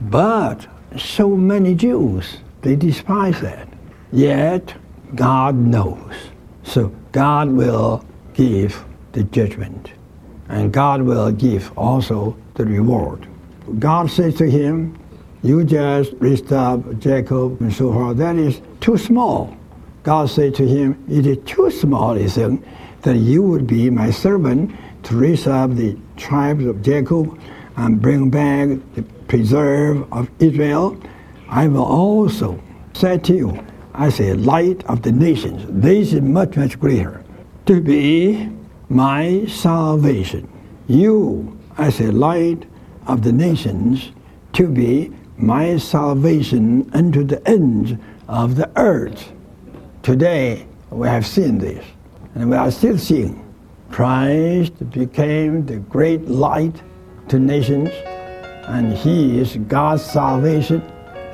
But 0.00 0.66
so 0.96 1.36
many 1.36 1.74
Jews, 1.74 2.38
they 2.62 2.76
despise 2.76 3.40
that. 3.40 3.68
Yet 4.12 4.74
God 5.14 5.54
knows. 5.56 6.14
So 6.62 6.92
God 7.12 7.50
will 7.50 8.04
give 8.34 8.84
the 9.12 9.24
judgment. 9.24 9.90
And 10.48 10.72
God 10.72 11.02
will 11.02 11.30
give 11.32 11.76
also 11.76 12.36
the 12.54 12.64
reward. 12.64 13.26
God 13.78 14.10
says 14.10 14.34
to 14.36 14.50
him, 14.50 14.98
You 15.42 15.64
just 15.64 16.12
raised 16.18 16.52
up 16.52 16.98
Jacob 16.98 17.60
and 17.60 17.72
so 17.72 17.92
forth. 17.92 18.16
That 18.16 18.36
is 18.36 18.62
too 18.80 18.96
small. 18.96 19.56
God 20.08 20.30
said 20.30 20.54
to 20.54 20.66
him, 20.66 21.04
It 21.06 21.26
is 21.26 21.36
too 21.44 21.70
small, 21.70 22.14
listen, 22.14 22.64
that 23.02 23.18
you 23.18 23.42
would 23.42 23.66
be 23.66 23.90
my 23.90 24.10
servant 24.10 24.74
to 25.02 25.14
raise 25.14 25.46
up 25.46 25.76
the 25.76 25.98
tribes 26.16 26.64
of 26.64 26.80
Jacob 26.80 27.38
and 27.76 28.00
bring 28.00 28.30
back 28.30 28.70
the 28.94 29.02
preserve 29.28 30.10
of 30.10 30.30
Israel. 30.38 30.98
I 31.50 31.68
will 31.68 31.84
also 31.84 32.58
say 32.94 33.18
to 33.18 33.36
you, 33.36 33.66
as 33.92 34.18
a 34.18 34.32
light 34.32 34.82
of 34.86 35.02
the 35.02 35.12
nations. 35.12 35.66
This 35.68 36.14
is 36.14 36.22
much, 36.22 36.56
much 36.56 36.80
greater. 36.80 37.22
To 37.66 37.78
be 37.82 38.48
my 38.88 39.44
salvation. 39.44 40.48
You, 40.86 41.54
as 41.76 42.00
a 42.00 42.10
light 42.12 42.64
of 43.06 43.24
the 43.24 43.32
nations, 43.32 44.12
to 44.54 44.68
be 44.68 45.12
my 45.36 45.76
salvation 45.76 46.88
unto 46.94 47.24
the 47.24 47.46
ends 47.46 47.92
of 48.26 48.56
the 48.56 48.70
earth. 48.76 49.32
Today, 50.08 50.66
we 50.88 51.06
have 51.06 51.26
seen 51.26 51.58
this, 51.58 51.84
and 52.34 52.48
we 52.48 52.56
are 52.56 52.70
still 52.70 52.96
seeing. 52.96 53.44
Christ 53.90 54.72
became 54.88 55.66
the 55.66 55.80
great 55.80 56.22
light 56.22 56.80
to 57.28 57.38
nations, 57.38 57.90
and 58.68 58.94
He 58.94 59.38
is 59.38 59.58
God's 59.68 60.02
salvation 60.02 60.80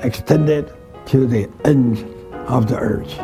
extended 0.01 0.73
to 1.05 1.25
the 1.25 1.49
ends 1.63 2.03
of 2.49 2.67
the 2.67 2.77
earth. 2.77 3.15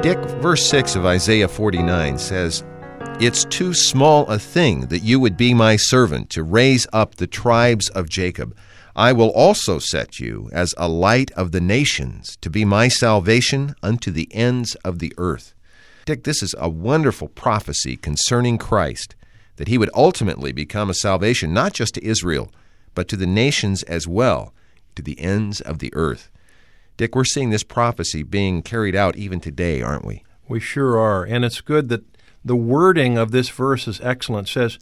Dick, 0.00 0.18
verse 0.40 0.64
6 0.64 0.94
of 0.94 1.04
Isaiah 1.04 1.48
49 1.48 2.18
says, 2.18 2.62
It's 3.18 3.44
too 3.46 3.74
small 3.74 4.28
a 4.28 4.38
thing 4.38 4.86
that 4.86 5.02
you 5.02 5.18
would 5.18 5.36
be 5.36 5.54
my 5.54 5.74
servant 5.74 6.30
to 6.30 6.44
raise 6.44 6.86
up 6.92 7.16
the 7.16 7.26
tribes 7.26 7.88
of 7.88 8.08
Jacob. 8.08 8.54
I 8.94 9.12
will 9.12 9.30
also 9.30 9.78
set 9.78 10.20
you 10.20 10.50
as 10.52 10.74
a 10.76 10.88
light 10.88 11.30
of 11.32 11.52
the 11.52 11.60
nations 11.60 12.36
to 12.42 12.50
be 12.50 12.64
my 12.64 12.88
salvation 12.88 13.74
unto 13.82 14.10
the 14.10 14.28
ends 14.32 14.74
of 14.84 14.98
the 14.98 15.14
earth. 15.16 15.54
Dick, 16.04 16.24
this 16.24 16.42
is 16.42 16.54
a 16.58 16.68
wonderful 16.68 17.28
prophecy 17.28 17.96
concerning 17.96 18.58
Christ, 18.58 19.14
that 19.56 19.68
he 19.68 19.78
would 19.78 19.90
ultimately 19.94 20.52
become 20.52 20.90
a 20.90 20.94
salvation 20.94 21.54
not 21.54 21.72
just 21.72 21.94
to 21.94 22.04
Israel, 22.04 22.50
but 22.94 23.08
to 23.08 23.16
the 23.16 23.26
nations 23.26 23.82
as 23.84 24.06
well, 24.06 24.52
to 24.96 25.02
the 25.02 25.18
ends 25.20 25.60
of 25.60 25.78
the 25.78 25.92
earth. 25.94 26.28
Dick, 26.98 27.14
we're 27.14 27.24
seeing 27.24 27.50
this 27.50 27.62
prophecy 27.62 28.22
being 28.22 28.62
carried 28.62 28.94
out 28.94 29.16
even 29.16 29.40
today, 29.40 29.80
aren't 29.80 30.04
we? 30.04 30.24
We 30.48 30.60
sure 30.60 30.98
are. 30.98 31.24
And 31.24 31.44
it's 31.44 31.62
good 31.62 31.88
that 31.88 32.04
the 32.44 32.56
wording 32.56 33.16
of 33.16 33.30
this 33.30 33.48
verse 33.48 33.88
is 33.88 34.00
excellent. 34.02 34.48
It 34.48 34.52
says, 34.52 34.78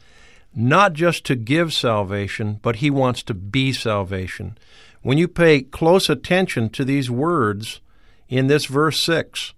not 0.55 0.93
just 0.93 1.25
to 1.27 1.37
give 1.37 1.73
salvation, 1.73 2.61
but 2.63 2.77
he 2.77 2.91
wants 2.91 3.23
to 3.25 3.35
be 3.35 3.73
salvation. 3.73 4.59
When 5.03 5.19
you 5.19 5.29
pay 5.29 5.63
close 5.63 6.11
attention 6.11 6.71
to 6.71 6.85
these 6.85 7.11
words 7.11 7.81
in 8.29 8.49
this 8.49 8.67
verse 8.67 9.03
6, 9.03 9.55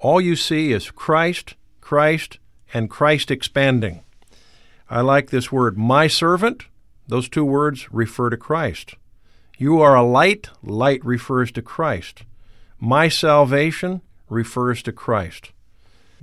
all 0.00 0.20
you 0.20 0.36
see 0.36 0.72
is 0.72 0.90
Christ 0.90 1.54
Christ, 1.88 2.38
and 2.74 2.90
Christ 2.90 3.30
expanding. 3.30 4.02
I 4.90 5.00
like 5.00 5.30
this 5.30 5.50
word, 5.50 5.78
my 5.78 6.06
servant. 6.06 6.64
Those 7.06 7.30
two 7.30 7.46
words 7.46 7.90
refer 7.90 8.28
to 8.28 8.36
Christ. 8.36 8.96
You 9.56 9.80
are 9.80 9.96
a 9.96 10.02
light, 10.02 10.50
light 10.62 11.02
refers 11.02 11.50
to 11.52 11.62
Christ. 11.62 12.24
My 12.78 13.08
salvation 13.08 14.02
refers 14.28 14.82
to 14.82 14.92
Christ. 14.92 15.52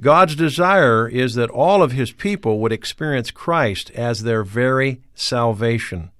God's 0.01 0.35
desire 0.35 1.07
is 1.07 1.35
that 1.35 1.49
all 1.49 1.81
of 1.81 1.93
His 1.93 2.11
people 2.11 2.59
would 2.59 2.73
experience 2.73 3.31
Christ 3.31 3.91
as 3.91 4.23
their 4.23 4.43
very 4.43 5.01
salvation. 5.13 6.11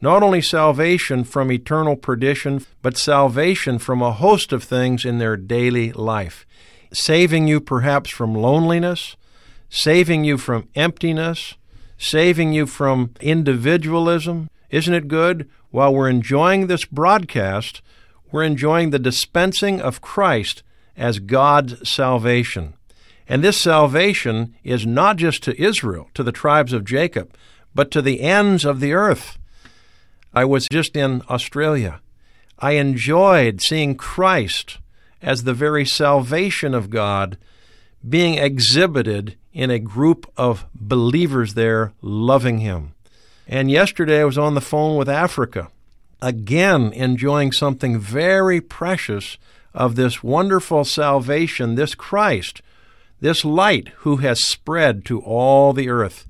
Not 0.00 0.22
only 0.22 0.42
salvation 0.42 1.24
from 1.24 1.50
eternal 1.50 1.96
perdition, 1.96 2.66
but 2.82 2.98
salvation 2.98 3.78
from 3.78 4.02
a 4.02 4.12
host 4.12 4.52
of 4.52 4.62
things 4.62 5.06
in 5.06 5.18
their 5.18 5.36
daily 5.36 5.92
life. 5.92 6.46
Saving 6.92 7.48
you 7.48 7.60
perhaps 7.60 8.10
from 8.10 8.34
loneliness, 8.34 9.16
saving 9.70 10.24
you 10.24 10.36
from 10.36 10.68
emptiness, 10.74 11.54
saving 11.96 12.52
you 12.52 12.66
from 12.66 13.14
individualism. 13.20 14.50
Isn't 14.70 14.94
it 14.94 15.08
good? 15.08 15.48
While 15.70 15.94
we're 15.94 16.10
enjoying 16.10 16.66
this 16.66 16.84
broadcast, 16.84 17.80
we're 18.30 18.44
enjoying 18.44 18.90
the 18.90 18.98
dispensing 18.98 19.80
of 19.80 20.02
Christ 20.02 20.62
as 20.96 21.18
God's 21.18 21.88
salvation. 21.88 22.74
And 23.28 23.42
this 23.42 23.60
salvation 23.60 24.54
is 24.62 24.86
not 24.86 25.16
just 25.16 25.42
to 25.44 25.60
Israel, 25.60 26.08
to 26.14 26.22
the 26.22 26.32
tribes 26.32 26.72
of 26.72 26.84
Jacob, 26.84 27.34
but 27.74 27.90
to 27.90 28.00
the 28.02 28.20
ends 28.20 28.64
of 28.64 28.80
the 28.80 28.92
earth. 28.92 29.38
I 30.32 30.44
was 30.44 30.68
just 30.70 30.96
in 30.96 31.22
Australia. 31.28 32.00
I 32.58 32.72
enjoyed 32.72 33.60
seeing 33.60 33.96
Christ 33.96 34.78
as 35.20 35.44
the 35.44 35.54
very 35.54 35.84
salvation 35.84 36.74
of 36.74 36.90
God 36.90 37.36
being 38.06 38.34
exhibited 38.34 39.36
in 39.52 39.70
a 39.70 39.78
group 39.78 40.30
of 40.36 40.66
believers 40.74 41.54
there 41.54 41.92
loving 42.02 42.58
Him. 42.58 42.92
And 43.48 43.70
yesterday 43.70 44.20
I 44.20 44.24
was 44.24 44.38
on 44.38 44.54
the 44.54 44.60
phone 44.60 44.96
with 44.96 45.08
Africa, 45.08 45.68
again 46.20 46.92
enjoying 46.92 47.52
something 47.52 47.98
very 47.98 48.60
precious 48.60 49.38
of 49.74 49.96
this 49.96 50.22
wonderful 50.22 50.84
salvation, 50.84 51.74
this 51.74 51.94
Christ, 51.94 52.62
this 53.20 53.44
light 53.44 53.88
who 53.98 54.16
has 54.16 54.46
spread 54.46 55.04
to 55.06 55.20
all 55.20 55.72
the 55.72 55.88
earth. 55.88 56.26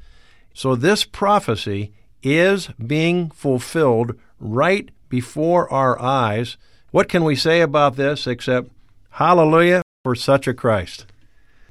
So 0.54 0.74
this 0.74 1.04
prophecy 1.04 1.92
is 2.22 2.68
being 2.84 3.30
fulfilled 3.30 4.18
right 4.40 4.90
before 5.08 5.70
our 5.72 6.00
eyes. 6.00 6.56
What 6.90 7.08
can 7.08 7.24
we 7.24 7.36
say 7.36 7.60
about 7.60 7.96
this 7.96 8.26
except 8.26 8.70
hallelujah 9.10 9.82
for 10.04 10.14
such 10.14 10.46
a 10.46 10.54
Christ? 10.54 11.06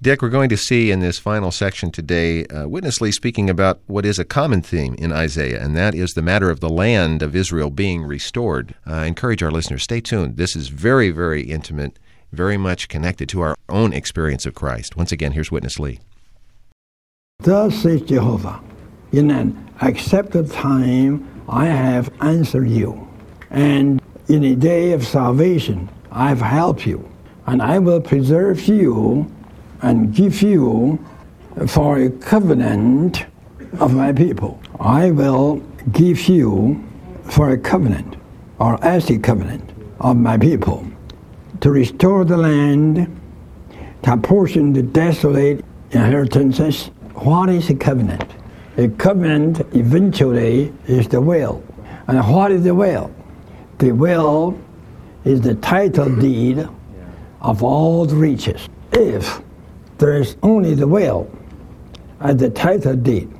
Dick, 0.01 0.21
we're 0.21 0.29
going 0.29 0.49
to 0.49 0.57
see 0.57 0.91
in 0.91 0.99
this 0.99 1.17
final 1.17 1.51
section 1.51 1.89
today 1.89 2.45
uh, 2.47 2.67
Witness 2.67 2.99
Lee 2.99 3.11
speaking 3.11 3.49
about 3.49 3.79
what 3.87 4.05
is 4.05 4.19
a 4.19 4.25
common 4.25 4.61
theme 4.61 4.93
in 4.95 5.13
Isaiah, 5.13 5.63
and 5.63 5.75
that 5.77 5.95
is 5.95 6.11
the 6.11 6.21
matter 6.21 6.49
of 6.49 6.59
the 6.59 6.69
land 6.69 7.23
of 7.23 7.35
Israel 7.35 7.69
being 7.69 8.03
restored. 8.03 8.75
Uh, 8.85 8.93
I 8.93 9.05
encourage 9.05 9.41
our 9.41 9.51
listeners, 9.51 9.83
stay 9.83 10.01
tuned. 10.01 10.35
This 10.35 10.55
is 10.55 10.67
very, 10.67 11.11
very 11.11 11.43
intimate, 11.43 11.97
very 12.35 12.57
much 12.57 12.87
connected 12.87 13.29
to 13.29 13.41
our 13.41 13.55
own 13.69 13.93
experience 13.93 14.45
of 14.45 14.53
Christ. 14.53 14.95
Once 14.95 15.11
again, 15.11 15.31
here's 15.31 15.51
Witness 15.51 15.79
Lee. 15.79 15.99
Thus 17.39 17.75
says 17.75 18.01
Jehovah, 18.01 18.61
in 19.11 19.31
an 19.31 19.69
accepted 19.81 20.51
time 20.51 21.27
I 21.49 21.65
have 21.65 22.11
answered 22.21 22.69
you, 22.69 23.07
and 23.49 24.01
in 24.27 24.43
a 24.43 24.55
day 24.55 24.91
of 24.93 25.05
salvation 25.05 25.89
I 26.11 26.29
have 26.29 26.41
helped 26.41 26.85
you, 26.85 27.09
and 27.45 27.61
I 27.61 27.79
will 27.79 28.01
preserve 28.01 28.67
you 28.67 29.31
and 29.81 30.13
give 30.13 30.41
you 30.41 31.03
for 31.67 31.97
a 31.99 32.09
covenant 32.09 33.25
of 33.79 33.93
my 33.93 34.11
people. 34.11 34.59
I 34.79 35.11
will 35.11 35.57
give 35.91 36.27
you 36.27 36.83
for 37.23 37.51
a 37.51 37.57
covenant, 37.57 38.15
or 38.59 38.83
as 38.83 39.09
a 39.09 39.19
covenant 39.19 39.71
of 39.99 40.17
my 40.17 40.37
people, 40.37 40.87
to 41.61 41.71
restore 41.71 42.25
the 42.25 42.37
land, 42.37 43.21
to 44.03 44.13
apportion 44.13 44.73
the 44.73 44.81
desolate 44.81 45.63
inheritances. 45.91 46.87
What 47.15 47.49
is 47.49 47.69
a 47.69 47.75
covenant? 47.75 48.29
A 48.77 48.89
covenant 48.89 49.61
eventually 49.73 50.73
is 50.87 51.07
the 51.07 51.21
will. 51.21 51.63
And 52.07 52.19
what 52.27 52.51
is 52.51 52.63
the 52.63 52.75
will? 52.75 53.13
The 53.79 53.91
will 53.91 54.59
is 55.23 55.41
the 55.41 55.55
title 55.55 56.13
deed 56.15 56.67
of 57.41 57.63
all 57.63 58.05
the 58.05 58.15
riches. 58.15 58.67
If 58.91 59.41
there 59.97 60.17
is 60.17 60.35
only 60.43 60.75
the 60.75 60.87
will 60.87 61.29
as 62.19 62.37
the 62.37 62.49
title 62.49 62.95
deed 62.95 63.31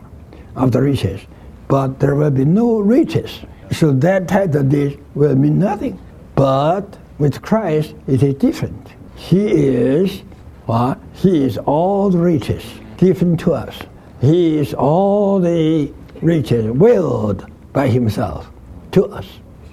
of 0.56 0.71
the 0.71 0.82
riches, 0.82 1.21
but 1.67 1.99
there 1.99 2.15
will 2.15 2.32
be 2.32 2.45
no 2.45 2.80
riches. 2.80 3.39
So 3.71 3.91
that 3.91 4.28
title 4.28 4.63
deed 4.63 5.04
will 5.15 5.36
mean 5.36 5.60
nothing. 5.60 5.99
But 6.36 6.97
with 7.17 7.41
Christ, 7.41 7.95
it 8.08 8.23
is 8.23 8.36
different. 8.36 8.93
He 9.15 9.47
is 9.47 10.21
what? 10.65 10.99
He 11.13 11.43
is 11.43 11.58
all 11.58 12.10
the 12.10 12.17
riches 12.17 12.63
given 12.97 13.38
to 13.38 13.54
us. 13.54 13.78
He 14.21 14.58
is 14.58 14.73
all 14.73 15.39
the 15.39 15.91
riches 16.21 16.65
willed 16.71 17.45
by 17.73 17.88
himself 17.88 18.49
to 18.91 19.06
us. 19.06 19.28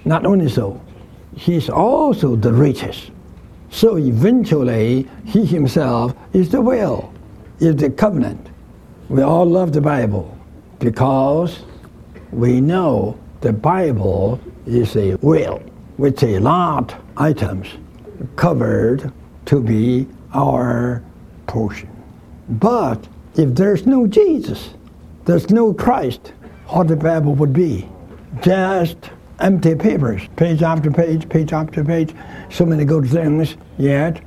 Not 0.05 0.25
only 0.25 0.49
so, 0.49 0.81
he 1.35 1.55
is 1.55 1.69
also 1.69 2.35
the 2.35 2.53
riches 2.53 3.11
so 3.73 3.97
eventually, 3.97 5.09
he 5.25 5.47
himself 5.47 6.13
is 6.31 6.49
the 6.49 6.61
will, 6.61 7.11
is 7.59 7.75
the 7.77 7.89
covenant. 7.89 8.51
We 9.09 9.23
all 9.23 9.47
love 9.47 9.73
the 9.73 9.81
Bible 9.81 10.37
because 10.77 11.63
we 12.31 12.61
know 12.61 13.17
the 13.41 13.51
Bible 13.51 14.39
is 14.67 14.95
a 14.95 15.15
will 15.23 15.59
with 15.97 16.21
a 16.23 16.37
lot 16.37 16.93
items 17.17 17.67
covered 18.35 19.11
to 19.45 19.61
be 19.61 20.07
our 20.33 21.03
portion. 21.47 21.89
But 22.49 23.07
if 23.35 23.55
there's 23.55 23.85
no 23.85 24.07
Jesus, 24.07 24.73
there's 25.25 25.49
no 25.49 25.73
Christ, 25.73 26.33
what 26.67 26.87
the 26.87 26.95
Bible 26.95 27.35
would 27.35 27.53
be? 27.53 27.87
Just 28.41 28.97
empty 29.39 29.75
papers, 29.75 30.27
page 30.35 30.61
after 30.61 30.91
page, 30.91 31.27
page 31.29 31.53
after 31.53 31.83
page, 31.83 32.13
so 32.49 32.65
many 32.65 32.85
good 32.85 33.07
things, 33.07 33.55
yet 33.77 34.21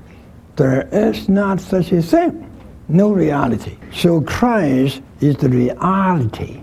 there 0.56 0.88
is 0.92 1.28
not 1.28 1.60
such 1.60 1.92
a 1.92 2.02
thing. 2.02 2.42
No 2.88 3.10
reality. 3.10 3.76
So 3.92 4.20
Christ 4.20 5.02
is 5.20 5.36
the 5.36 5.48
reality 5.48 6.60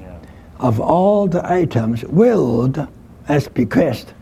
of 0.60 0.80
all 0.80 1.28
the 1.28 1.50
items 1.52 2.04
willed 2.06 2.88
as 3.28 3.48
bequest 3.48 4.14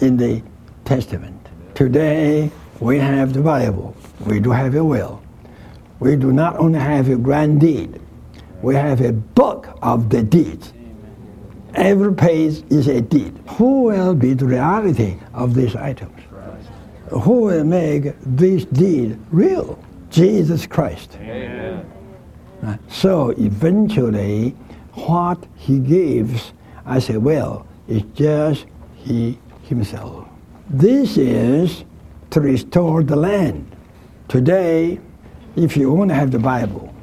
in 0.00 0.16
the 0.16 0.42
Testament. 0.84 1.37
Today 1.78 2.50
we 2.80 2.98
have 2.98 3.32
the 3.34 3.40
Bible. 3.40 3.94
We 4.26 4.40
do 4.40 4.50
have 4.50 4.74
a 4.74 4.82
will. 4.82 5.22
We 6.00 6.16
do 6.16 6.32
not 6.32 6.56
only 6.56 6.80
have 6.80 7.08
a 7.08 7.14
grant 7.14 7.60
deed, 7.60 8.00
we 8.62 8.74
have 8.74 9.00
a 9.00 9.12
book 9.12 9.68
of 9.80 10.10
the 10.10 10.24
deeds. 10.24 10.72
Every 11.74 12.12
page 12.12 12.64
is 12.68 12.88
a 12.88 13.00
deed. 13.00 13.38
Who 13.50 13.82
will 13.82 14.16
be 14.16 14.34
the 14.34 14.44
reality 14.44 15.18
of 15.34 15.54
these 15.54 15.76
items? 15.76 16.20
Who 17.12 17.42
will 17.42 17.62
make 17.62 18.12
this 18.22 18.64
deed 18.64 19.16
real? 19.30 19.78
Jesus 20.10 20.66
Christ. 20.66 21.16
Amen. 21.20 21.88
Uh, 22.60 22.76
so 22.88 23.30
eventually, 23.38 24.50
what 24.94 25.46
he 25.54 25.78
gives 25.78 26.52
as 26.86 27.08
a 27.08 27.20
will 27.20 27.68
is 27.86 28.02
just 28.16 28.66
he 28.96 29.38
himself. 29.62 30.27
This 30.70 31.16
is 31.16 31.84
to 32.28 32.42
restore 32.42 33.02
the 33.02 33.16
land. 33.16 33.74
Today, 34.28 35.00
if 35.56 35.78
you 35.78 35.90
only 35.98 36.14
have 36.14 36.30
the 36.30 36.38
Bible, 36.38 36.94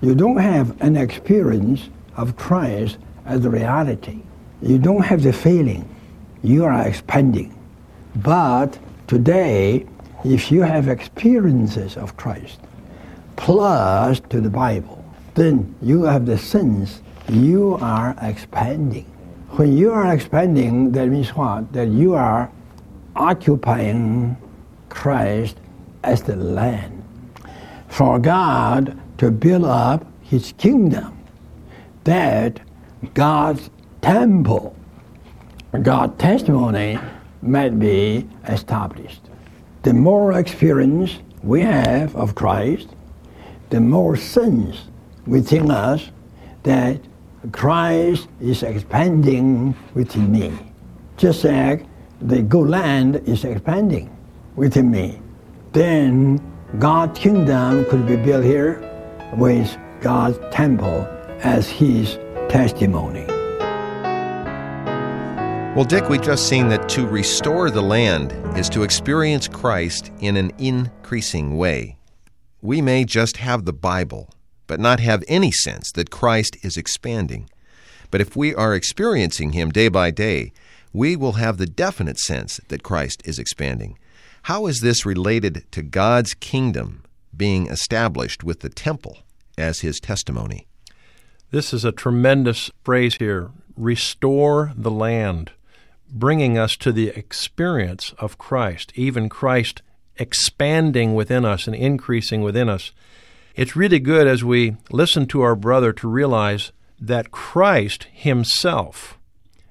you 0.00 0.16
don't 0.16 0.38
have 0.38 0.80
an 0.82 0.96
experience 0.96 1.88
of 2.16 2.34
Christ 2.34 2.98
as 3.24 3.44
a 3.44 3.50
reality. 3.50 4.22
You 4.60 4.76
don't 4.76 5.04
have 5.04 5.22
the 5.22 5.32
feeling. 5.32 5.88
You 6.42 6.64
are 6.64 6.82
expanding. 6.84 7.56
But 8.16 8.76
today, 9.06 9.86
if 10.24 10.50
you 10.50 10.62
have 10.62 10.88
experiences 10.88 11.96
of 11.96 12.16
Christ, 12.16 12.58
plus 13.36 14.18
to 14.30 14.40
the 14.40 14.50
Bible, 14.50 15.04
then 15.34 15.72
you 15.80 16.02
have 16.02 16.26
the 16.26 16.38
sense 16.38 17.02
you 17.28 17.78
are 17.80 18.16
expanding. 18.20 19.04
When 19.50 19.76
you 19.76 19.92
are 19.92 20.12
expanding, 20.12 20.90
that 20.90 21.06
means 21.06 21.28
what? 21.36 21.72
That 21.72 21.86
you 21.86 22.14
are 22.14 22.50
occupying 23.16 24.36
Christ 24.88 25.56
as 26.02 26.22
the 26.22 26.36
land. 26.36 27.04
For 27.88 28.18
God 28.18 28.98
to 29.18 29.30
build 29.30 29.64
up 29.64 30.06
his 30.22 30.52
kingdom, 30.58 31.18
that 32.04 32.60
God's 33.14 33.70
temple, 34.00 34.74
God's 35.82 36.18
testimony 36.18 36.98
might 37.42 37.78
be 37.78 38.28
established. 38.48 39.20
The 39.82 39.92
more 39.92 40.38
experience 40.38 41.18
we 41.42 41.60
have 41.62 42.14
of 42.16 42.34
Christ, 42.34 42.88
the 43.70 43.80
more 43.80 44.16
sense 44.16 44.88
within 45.26 45.70
us 45.70 46.10
that 46.62 47.00
Christ 47.50 48.28
is 48.40 48.62
expanding 48.62 49.74
within 49.94 50.30
me. 50.30 50.52
Just 51.16 51.44
like 51.44 51.84
the 52.26 52.40
good 52.40 52.68
land 52.68 53.16
is 53.26 53.44
expanding 53.44 54.08
within 54.54 54.90
me. 54.90 55.20
Then 55.72 56.40
God's 56.78 57.18
kingdom 57.18 57.84
could 57.86 58.06
be 58.06 58.16
built 58.16 58.44
here 58.44 58.80
with 59.36 59.76
God's 60.00 60.38
temple 60.54 61.06
as 61.42 61.68
his 61.68 62.18
testimony. 62.48 63.26
Well, 65.74 65.84
Dick, 65.84 66.08
we've 66.08 66.22
just 66.22 66.48
seen 66.48 66.68
that 66.68 66.88
to 66.90 67.06
restore 67.06 67.70
the 67.70 67.82
land 67.82 68.32
is 68.58 68.68
to 68.70 68.82
experience 68.82 69.48
Christ 69.48 70.12
in 70.20 70.36
an 70.36 70.52
increasing 70.58 71.56
way. 71.56 71.96
We 72.60 72.80
may 72.80 73.04
just 73.04 73.38
have 73.38 73.64
the 73.64 73.72
Bible, 73.72 74.28
but 74.66 74.78
not 74.78 75.00
have 75.00 75.24
any 75.26 75.50
sense 75.50 75.90
that 75.92 76.10
Christ 76.10 76.56
is 76.62 76.76
expanding. 76.76 77.48
But 78.10 78.20
if 78.20 78.36
we 78.36 78.54
are 78.54 78.74
experiencing 78.74 79.52
Him 79.52 79.70
day 79.70 79.88
by 79.88 80.10
day, 80.10 80.52
we 80.92 81.16
will 81.16 81.32
have 81.32 81.58
the 81.58 81.66
definite 81.66 82.18
sense 82.18 82.60
that 82.68 82.82
Christ 82.82 83.22
is 83.24 83.38
expanding. 83.38 83.98
How 84.42 84.66
is 84.66 84.80
this 84.80 85.06
related 85.06 85.64
to 85.72 85.82
God's 85.82 86.34
kingdom 86.34 87.04
being 87.36 87.68
established 87.68 88.44
with 88.44 88.60
the 88.60 88.68
temple 88.68 89.18
as 89.56 89.80
His 89.80 90.00
testimony? 90.00 90.66
This 91.50 91.72
is 91.72 91.84
a 91.84 91.92
tremendous 91.92 92.70
phrase 92.82 93.16
here 93.16 93.50
restore 93.76 94.72
the 94.76 94.90
land, 94.90 95.52
bringing 96.10 96.58
us 96.58 96.76
to 96.76 96.92
the 96.92 97.08
experience 97.08 98.12
of 98.18 98.38
Christ, 98.38 98.92
even 98.94 99.28
Christ 99.28 99.82
expanding 100.16 101.14
within 101.14 101.44
us 101.44 101.66
and 101.66 101.74
increasing 101.74 102.42
within 102.42 102.68
us. 102.68 102.92
It's 103.54 103.76
really 103.76 103.98
good 103.98 104.26
as 104.26 104.44
we 104.44 104.76
listen 104.90 105.26
to 105.26 105.42
our 105.42 105.54
brother 105.54 105.92
to 105.94 106.08
realize 106.08 106.72
that 106.98 107.30
Christ 107.30 108.06
Himself, 108.12 109.18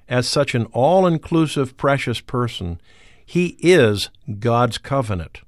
as 0.08 0.28
such 0.28 0.54
an 0.54 0.66
all 0.66 1.06
inclusive, 1.06 1.76
precious 1.76 2.20
person, 2.20 2.80
He 3.24 3.56
is 3.60 4.10
God's 4.38 4.78
covenant. 4.78 5.40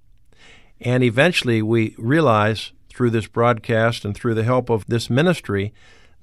And 0.80 1.02
eventually 1.02 1.62
we 1.62 1.94
realize 1.98 2.72
through 2.88 3.10
this 3.10 3.26
broadcast 3.26 4.04
and 4.04 4.14
through 4.14 4.34
the 4.34 4.44
help 4.44 4.70
of 4.70 4.86
this 4.86 5.10
ministry 5.10 5.72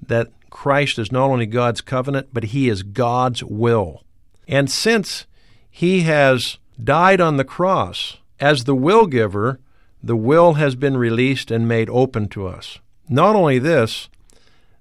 that 0.00 0.32
Christ 0.50 0.98
is 0.98 1.12
not 1.12 1.30
only 1.30 1.46
God's 1.46 1.80
covenant, 1.80 2.28
but 2.32 2.44
He 2.44 2.68
is 2.68 2.82
God's 2.82 3.42
will. 3.42 4.04
And 4.48 4.70
since 4.70 5.26
He 5.70 6.02
has 6.02 6.58
died 6.82 7.20
on 7.20 7.36
the 7.36 7.44
cross 7.44 8.18
as 8.40 8.64
the 8.64 8.74
will 8.74 9.06
giver, 9.06 9.60
the 10.02 10.16
will 10.16 10.54
has 10.54 10.74
been 10.74 10.96
released 10.96 11.50
and 11.50 11.68
made 11.68 11.88
open 11.90 12.28
to 12.28 12.46
us. 12.46 12.78
Not 13.08 13.36
only 13.36 13.58
this, 13.58 14.08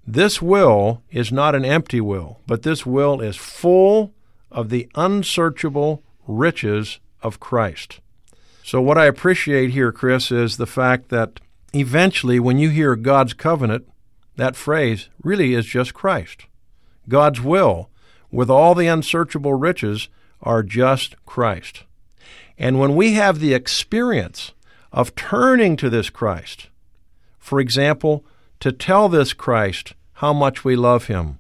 this 0.06 0.42
will 0.42 1.04
is 1.12 1.32
not 1.32 1.56
an 1.56 1.66
empty 1.66 2.02
will, 2.02 2.40
but 2.48 2.64
this 2.64 2.86
will 2.86 3.22
is 3.22 3.36
full 3.38 4.14
of 4.52 4.70
the 4.70 4.90
unsearchable 4.96 6.04
riches 6.28 7.00
of 7.22 7.40
Christ. 7.40 8.00
So, 8.64 8.82
what 8.82 8.98
I 8.98 9.06
appreciate 9.06 9.72
here, 9.72 9.92
Chris, 9.92 10.32
is 10.32 10.58
the 10.58 10.68
fact 10.68 11.10
that 11.10 11.40
eventually, 11.74 12.40
when 12.40 12.58
you 12.58 12.70
hear 12.70 12.96
God's 12.96 13.34
covenant, 13.34 13.88
that 14.36 14.56
phrase 14.56 15.10
really 15.24 15.54
is 15.54 15.66
just 15.66 15.94
Christ. 15.94 16.46
God's 17.08 17.42
will, 17.42 17.90
with 18.32 18.50
all 18.50 18.76
the 18.76 18.88
unsearchable 18.88 19.54
riches, 19.54 20.10
are 20.42 20.64
just 20.64 21.16
Christ. 21.26 21.84
And 22.58 22.80
when 22.80 22.96
we 22.96 23.14
have 23.14 23.40
the 23.40 23.54
experience 23.54 24.54
of 24.92 25.16
turning 25.16 25.76
to 25.78 25.90
this 25.90 26.10
Christ, 26.10 26.70
for 27.40 27.60
example, 27.60 28.24
to 28.62 28.72
tell 28.72 29.10
this 29.10 29.34
Christ 29.34 29.94
how 30.14 30.32
much 30.34 30.64
we 30.64 30.76
love 30.76 31.08
him. 31.08 31.40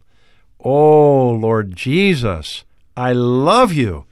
Oh, 0.59 1.29
Lord 1.29 1.75
Jesus, 1.75 2.65
I 2.97 3.13
love 3.13 3.71
you. 3.71 4.05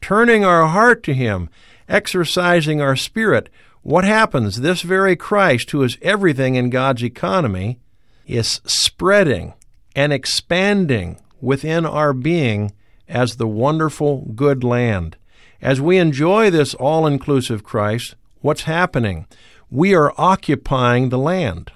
Turning 0.00 0.44
our 0.44 0.66
heart 0.66 1.02
to 1.04 1.14
him, 1.14 1.48
exercising 1.88 2.80
our 2.80 2.96
spirit. 2.96 3.48
What 3.82 4.04
happens? 4.04 4.60
This 4.60 4.82
very 4.82 5.14
Christ, 5.14 5.70
who 5.70 5.82
is 5.82 5.98
everything 6.02 6.56
in 6.56 6.70
God's 6.70 7.04
economy, 7.04 7.78
is 8.26 8.60
spreading 8.64 9.54
and 9.94 10.12
expanding 10.12 11.20
within 11.40 11.86
our 11.86 12.12
being 12.12 12.72
as 13.08 13.36
the 13.36 13.46
wonderful 13.46 14.22
good 14.34 14.64
land. 14.64 15.16
As 15.60 15.80
we 15.80 15.98
enjoy 15.98 16.50
this 16.50 16.74
all 16.74 17.06
inclusive 17.06 17.62
Christ, 17.62 18.14
what's 18.40 18.62
happening? 18.62 19.26
We 19.70 19.94
are 19.94 20.12
occupying 20.16 21.08
the 21.08 21.18
land. 21.18 21.72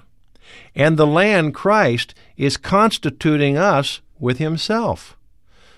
And 0.75 0.97
the 0.97 1.07
land, 1.07 1.53
Christ, 1.53 2.13
is 2.37 2.57
constituting 2.57 3.57
us 3.57 4.01
with 4.19 4.37
Himself. 4.37 5.17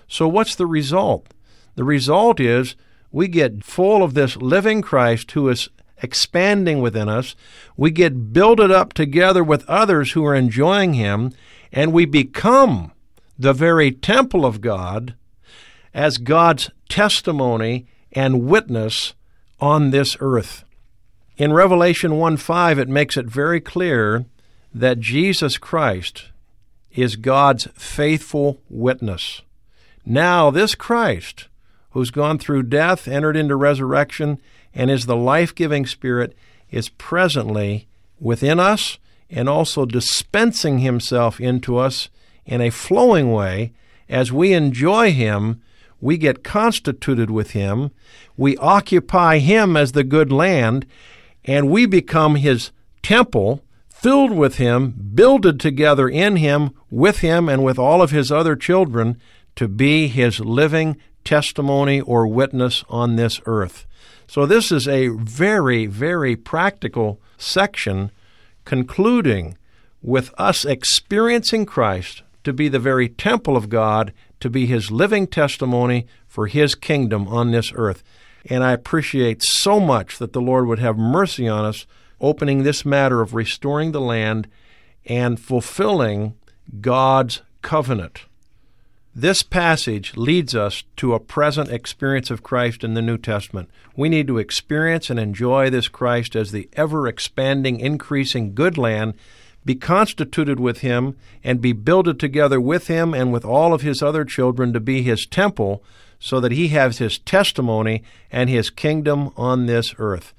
So, 0.08 0.28
what's 0.28 0.54
the 0.54 0.66
result? 0.66 1.32
The 1.74 1.84
result 1.84 2.38
is 2.38 2.76
we 3.10 3.28
get 3.28 3.64
full 3.64 4.02
of 4.02 4.14
this 4.14 4.36
living 4.36 4.82
Christ 4.82 5.30
who 5.32 5.48
is 5.48 5.68
expanding 6.02 6.80
within 6.80 7.08
us. 7.08 7.34
We 7.76 7.90
get 7.90 8.32
builded 8.32 8.70
up 8.70 8.92
together 8.92 9.42
with 9.44 9.68
others 9.68 10.12
who 10.12 10.24
are 10.24 10.34
enjoying 10.34 10.94
Him, 10.94 11.32
and 11.72 11.92
we 11.92 12.04
become 12.04 12.92
the 13.38 13.52
very 13.52 13.90
temple 13.90 14.44
of 14.44 14.60
God 14.60 15.14
as 15.94 16.18
God's 16.18 16.70
testimony 16.88 17.86
and 18.12 18.46
witness 18.46 19.14
on 19.60 19.90
this 19.90 20.16
earth. 20.20 20.64
In 21.36 21.52
Revelation 21.52 22.16
1 22.16 22.36
5, 22.36 22.78
it 22.78 22.88
makes 22.88 23.16
it 23.16 23.26
very 23.26 23.60
clear 23.60 24.26
that 24.74 25.00
Jesus 25.00 25.58
Christ 25.58 26.28
is 26.92 27.16
God's 27.16 27.68
faithful 27.74 28.60
witness. 28.68 29.42
Now, 30.04 30.50
this 30.50 30.74
Christ, 30.74 31.48
who's 31.90 32.10
gone 32.10 32.38
through 32.38 32.64
death, 32.64 33.06
entered 33.06 33.36
into 33.36 33.56
resurrection, 33.56 34.38
and 34.74 34.90
is 34.90 35.06
the 35.06 35.16
life 35.16 35.54
giving 35.54 35.86
Spirit, 35.86 36.34
is 36.70 36.88
presently 36.88 37.86
within 38.18 38.58
us 38.58 38.98
and 39.30 39.48
also 39.48 39.86
dispensing 39.86 40.78
himself 40.78 41.40
into 41.40 41.76
us 41.76 42.08
in 42.44 42.60
a 42.60 42.70
flowing 42.70 43.32
way. 43.32 43.72
As 44.08 44.32
we 44.32 44.52
enjoy 44.52 45.12
him, 45.12 45.62
we 46.00 46.18
get 46.18 46.44
constituted 46.44 47.30
with 47.30 47.52
him, 47.52 47.92
we 48.36 48.56
occupy 48.56 49.38
him 49.38 49.76
as 49.76 49.92
the 49.92 50.04
good 50.04 50.32
land, 50.32 50.84
and 51.44 51.70
we 51.70 51.86
become 51.86 52.34
his 52.34 52.72
temple 53.02 53.62
filled 54.02 54.32
with 54.32 54.56
him, 54.56 54.92
builded 55.14 55.60
together 55.60 56.08
in 56.08 56.34
him, 56.34 56.74
with 56.90 57.20
him, 57.20 57.48
and 57.48 57.62
with 57.62 57.78
all 57.78 58.02
of 58.02 58.10
his 58.10 58.32
other 58.32 58.56
children 58.56 59.16
to 59.54 59.68
be 59.68 60.08
his 60.08 60.40
living 60.40 60.96
testimony 61.24 62.00
or 62.00 62.26
witness 62.26 62.82
on 62.88 63.14
this 63.14 63.40
earth. 63.46 63.86
So, 64.26 64.44
this 64.44 64.72
is 64.72 64.88
a 64.88 65.08
very, 65.08 65.86
very 65.86 66.34
practical 66.34 67.20
section 67.38 68.10
concluding 68.64 69.56
with 70.02 70.34
us 70.36 70.64
experiencing 70.64 71.64
Christ 71.64 72.22
to 72.42 72.52
be 72.52 72.68
the 72.68 72.80
very 72.80 73.08
temple 73.08 73.56
of 73.56 73.68
God, 73.68 74.12
to 74.40 74.50
be 74.50 74.66
his 74.66 74.90
living 74.90 75.28
testimony 75.28 76.08
for 76.26 76.48
his 76.48 76.74
kingdom 76.74 77.28
on 77.28 77.52
this 77.52 77.72
earth. 77.76 78.02
And 78.46 78.64
I 78.64 78.72
appreciate 78.72 79.44
so 79.44 79.78
much 79.78 80.18
that 80.18 80.32
the 80.32 80.40
Lord 80.40 80.66
would 80.66 80.80
have 80.80 80.98
mercy 80.98 81.46
on 81.46 81.64
us 81.64 81.86
opening 82.22 82.62
this 82.62 82.86
matter 82.86 83.20
of 83.20 83.34
restoring 83.34 83.92
the 83.92 84.00
land 84.00 84.48
and 85.04 85.38
fulfilling 85.38 86.34
God's 86.80 87.42
covenant. 87.60 88.24
This 89.14 89.42
passage 89.42 90.16
leads 90.16 90.54
us 90.54 90.84
to 90.96 91.12
a 91.12 91.20
present 91.20 91.70
experience 91.70 92.30
of 92.30 92.42
Christ 92.42 92.82
in 92.82 92.94
the 92.94 93.02
New 93.02 93.18
Testament. 93.18 93.68
We 93.94 94.08
need 94.08 94.26
to 94.28 94.38
experience 94.38 95.10
and 95.10 95.20
enjoy 95.20 95.68
this 95.68 95.88
Christ 95.88 96.34
as 96.34 96.50
the 96.50 96.70
ever 96.72 97.06
expanding, 97.06 97.78
increasing 97.78 98.54
good 98.54 98.78
land, 98.78 99.12
be 99.66 99.74
constituted 99.74 100.58
with 100.58 100.78
Him, 100.78 101.16
and 101.44 101.60
be 101.60 101.74
builded 101.74 102.18
together 102.18 102.58
with 102.58 102.86
Him 102.86 103.12
and 103.12 103.32
with 103.34 103.44
all 103.44 103.74
of 103.74 103.82
His 103.82 104.02
other 104.02 104.24
children 104.24 104.72
to 104.72 104.80
be 104.80 105.02
His 105.02 105.26
temple, 105.26 105.84
so 106.18 106.40
that 106.40 106.52
He 106.52 106.68
has 106.68 106.96
His 106.96 107.18
testimony 107.18 108.02
and 108.30 108.48
His 108.48 108.70
kingdom 108.70 109.30
on 109.36 109.66
this 109.66 109.94
earth. 109.98 110.32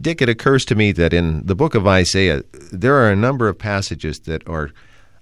Dick, 0.00 0.20
it 0.20 0.28
occurs 0.28 0.64
to 0.66 0.74
me 0.74 0.92
that 0.92 1.12
in 1.12 1.44
the 1.46 1.54
book 1.54 1.74
of 1.74 1.86
Isaiah, 1.86 2.42
there 2.70 2.94
are 2.96 3.10
a 3.10 3.16
number 3.16 3.48
of 3.48 3.58
passages 3.58 4.20
that 4.20 4.46
are 4.46 4.70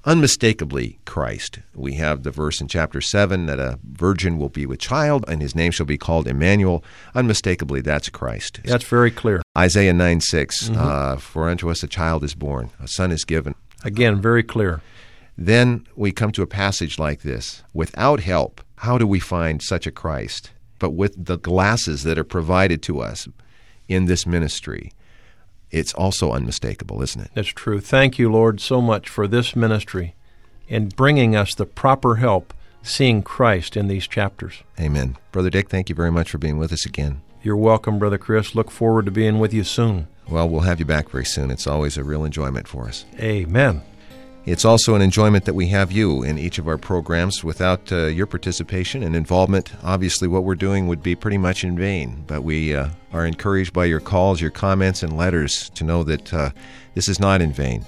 unmistakably 0.05 0.99
Christ. 1.05 1.61
We 1.75 1.95
have 1.95 2.23
the 2.23 2.31
verse 2.31 2.61
in 2.61 2.69
chapter 2.69 3.01
7 3.01 3.47
that 3.47 3.59
a 3.59 3.79
virgin 3.85 4.37
will 4.37 4.49
be 4.49 4.67
with 4.67 4.81
child 4.81 5.25
and 5.29 5.41
his 5.41 5.55
name 5.55 5.73
shall 5.73 5.87
be 5.87 5.97
called 5.97 6.27
Emmanuel. 6.27 6.85
Unmistakably, 7.15 7.81
that's 7.81 8.09
Christ. 8.09 8.61
That's 8.65 8.85
very 8.85 9.11
clear. 9.11 9.43
Isaiah 9.57 9.93
9 9.93 10.21
6, 10.21 10.69
mm-hmm. 10.69 10.79
uh, 10.79 11.17
for 11.17 11.49
unto 11.49 11.71
us 11.71 11.83
a 11.83 11.89
child 11.89 12.25
is 12.25 12.35
born, 12.35 12.71
a 12.81 12.89
son 12.89 13.13
is 13.13 13.25
given. 13.25 13.55
Again, 13.85 14.21
very 14.21 14.43
clear. 14.43 14.83
Then 15.37 15.87
we 15.97 16.13
come 16.13 16.33
to 16.33 16.43
a 16.43 16.47
passage 16.47 16.99
like 16.99 17.23
this 17.23 17.63
without 17.73 18.21
help, 18.21 18.61
how 18.77 18.99
do 18.99 19.07
we 19.07 19.21
find 19.21 19.63
such 19.63 19.87
a 19.87 19.93
Christ? 19.93 20.51
But 20.79 20.91
with 20.91 21.25
the 21.25 21.39
glasses 21.39 22.03
that 22.03 22.19
are 22.19 22.25
provided 22.25 22.83
to 22.83 23.01
us 23.01 23.29
in 23.89 24.07
this 24.07 24.27
ministry. 24.27 24.93
it's 25.71 25.93
also 25.95 26.33
unmistakable, 26.33 27.03
isn't 27.03 27.21
it? 27.21 27.31
That's 27.35 27.49
true. 27.49 27.81
Thank 27.81 28.19
you, 28.19 28.31
Lord, 28.31 28.61
so 28.61 28.81
much 28.81 29.09
for 29.09 29.27
this 29.27 29.57
ministry 29.57 30.15
and 30.69 30.95
bringing 30.95 31.35
us 31.35 31.55
the 31.55 31.67
proper 31.67 32.17
help 32.17 32.55
seeing 32.83 33.23
Christ 33.23 33.77
in 33.77 33.89
these 33.89 34.07
chapters. 34.07 34.63
Amen. 34.79 35.17
Brother 35.33 35.51
Dick, 35.51 35.69
thank 35.69 35.89
you 35.89 35.95
very 35.95 36.13
much 36.13 36.31
for 36.31 36.39
being 36.39 36.59
with 36.59 36.73
us 36.73 36.87
again. 36.87 37.23
You're 37.43 37.57
welcome, 37.57 37.99
Brother 37.99 38.19
Chris. 38.19 38.55
Look 38.55 38.71
forward 38.71 39.05
to 39.07 39.11
being 39.11 39.39
with 39.39 39.53
you 39.53 39.65
soon. 39.65 40.07
Well, 40.29 40.49
we'll 40.49 40.63
have 40.63 40.79
you 40.79 40.87
back 40.87 41.11
very 41.11 41.25
soon. 41.27 41.51
It's 41.51 41.67
always 41.67 41.97
a 41.99 42.05
real 42.05 42.25
enjoyment 42.25 42.69
for 42.69 42.87
us. 42.87 43.05
Amen. 43.19 43.83
It's 44.47 44.67
also 44.67 44.95
an 44.95 45.01
enjoyment 45.01 45.47
that 45.47 45.55
we 45.55 45.69
have 45.69 45.91
you 45.91 46.23
in 46.23 46.37
each 46.37 46.59
of 46.59 46.69
our 46.69 46.77
programs. 46.77 47.43
Without 47.43 47.91
uh, 47.91 48.07
your 48.07 48.27
participation 48.27 49.03
and 49.03 49.17
involvement, 49.17 49.73
obviously 49.83 50.29
what 50.29 50.45
we're 50.45 50.55
doing 50.55 50.87
would 50.87 51.03
be 51.03 51.15
pretty 51.15 51.39
much 51.39 51.65
in 51.65 51.79
vain. 51.79 52.25
But 52.27 52.43
we 52.43 52.75
uh, 52.75 52.91
are 53.15 53.25
encouraged 53.25 53.73
by 53.73 53.87
your 53.87 54.01
calls, 54.01 54.43
your 54.43 54.51
comments, 54.51 55.03
and 55.03 55.17
letters 55.17 55.71
to 55.71 55.85
know 55.85 56.05
that 56.05 56.35
uh, 56.35 56.51
this 56.95 57.09
is 57.09 57.19
not 57.19 57.41
in 57.41 57.53
vain. 57.53 57.87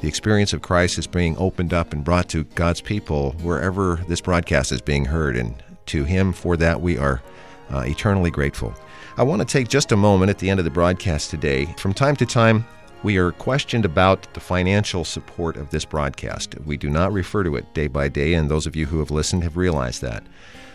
The 0.00 0.08
experience 0.08 0.54
of 0.54 0.62
Christ 0.62 0.96
is 0.96 1.06
being 1.06 1.36
opened 1.36 1.74
up 1.74 1.92
and 1.92 2.02
brought 2.02 2.30
to 2.30 2.44
God's 2.44 2.80
people 2.80 3.32
wherever 3.42 3.96
this 4.08 4.22
broadcast 4.22 4.72
is 4.72 4.80
being 4.80 5.04
heard, 5.04 5.36
and 5.36 5.62
to 5.86 6.04
Him 6.04 6.32
for 6.32 6.56
that 6.56 6.80
we 6.80 6.96
are 6.96 7.20
uh, 7.70 7.80
eternally 7.80 8.30
grateful. 8.30 8.72
I 9.18 9.24
want 9.24 9.42
to 9.42 9.46
take 9.46 9.68
just 9.68 9.92
a 9.92 9.96
moment 9.96 10.30
at 10.30 10.38
the 10.38 10.48
end 10.48 10.58
of 10.58 10.64
the 10.64 10.70
broadcast 10.70 11.28
today. 11.28 11.66
From 11.76 11.92
time 11.92 12.16
to 12.16 12.24
time, 12.24 12.64
we 13.02 13.16
are 13.16 13.30
questioned 13.30 13.84
about 13.84 14.32
the 14.34 14.40
financial 14.40 15.04
support 15.04 15.56
of 15.56 15.70
this 15.70 15.84
broadcast. 15.84 16.58
We 16.66 16.76
do 16.76 16.90
not 16.90 17.12
refer 17.12 17.44
to 17.44 17.54
it 17.56 17.72
day 17.72 17.86
by 17.86 18.08
day, 18.08 18.34
and 18.34 18.50
those 18.50 18.66
of 18.66 18.74
you 18.74 18.86
who 18.86 18.98
have 18.98 19.12
listened 19.12 19.44
have 19.44 19.56
realized 19.56 20.02
that. 20.02 20.24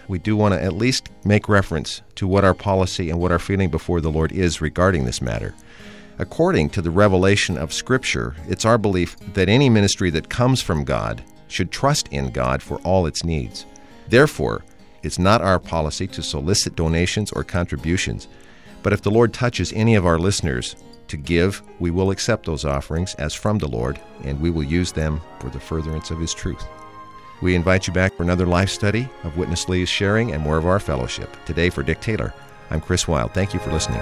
We 0.07 0.19
do 0.19 0.36
want 0.36 0.53
to 0.53 0.63
at 0.63 0.73
least 0.73 1.09
make 1.25 1.49
reference 1.49 2.01
to 2.15 2.27
what 2.27 2.45
our 2.45 2.53
policy 2.53 3.09
and 3.09 3.19
what 3.19 3.31
our 3.31 3.39
feeling 3.39 3.69
before 3.69 3.99
the 3.99 4.12
Lord 4.12 4.31
is 4.31 4.62
regarding 4.62 5.03
this 5.05 5.21
matter. 5.21 5.53
According 6.17 6.69
to 6.71 6.81
the 6.81 6.91
revelation 6.91 7.57
of 7.57 7.73
Scripture, 7.73 8.36
it's 8.47 8.65
our 8.65 8.77
belief 8.77 9.17
that 9.33 9.49
any 9.49 9.69
ministry 9.69 10.09
that 10.12 10.29
comes 10.29 10.62
from 10.62 10.83
God 10.83 11.23
should 11.47 11.71
trust 11.71 12.07
in 12.09 12.31
God 12.31 12.62
for 12.62 12.77
all 12.79 13.05
its 13.05 13.23
needs. 13.23 13.65
Therefore, 14.07 14.63
it's 15.01 15.19
not 15.19 15.41
our 15.41 15.59
policy 15.59 16.07
to 16.07 16.23
solicit 16.23 16.75
donations 16.75 17.31
or 17.31 17.43
contributions, 17.43 18.27
but 18.81 18.93
if 18.93 19.01
the 19.01 19.12
Lord 19.12 19.33
touches 19.33 19.73
any 19.73 19.95
of 19.95 20.05
our 20.05 20.19
listeners 20.19 20.75
to 21.13 21.17
give, 21.17 21.62
we 21.80 21.91
will 21.91 22.10
accept 22.10 22.45
those 22.45 22.65
offerings 22.65 23.13
as 23.15 23.36
from 23.36 23.60
the 23.60 23.67
Lord, 23.67 23.99
and 24.23 24.41
we 24.41 24.49
will 24.49 24.63
use 24.63 24.91
them 24.91 25.21
for 25.39 25.49
the 25.49 25.60
furtherance 25.60 26.10
of 26.10 26.19
His 26.19 26.34
truth. 26.34 26.65
We 27.41 27.54
invite 27.56 27.86
you 27.88 27.93
back 27.93 28.15
for 28.15 28.23
another 28.23 28.47
life 28.47 28.69
study 28.69 29.08
of 29.23 29.38
Witness 29.38 29.69
Lee's 29.69 29.89
sharing 29.89 30.32
and 30.32 30.41
more 30.41 30.58
of 30.58 30.65
our 30.65 30.80
fellowship. 30.80 31.38
Today, 31.45 31.69
for 31.69 31.84
Dick 31.84 32.02
Taylor, 32.02 32.34
I'm 32.71 32.82
Chris 32.82 33.08
Wild. 33.08 33.32
Thank 33.34 33.54
you 33.54 33.60
for 33.60 33.71
listening. 33.71 34.02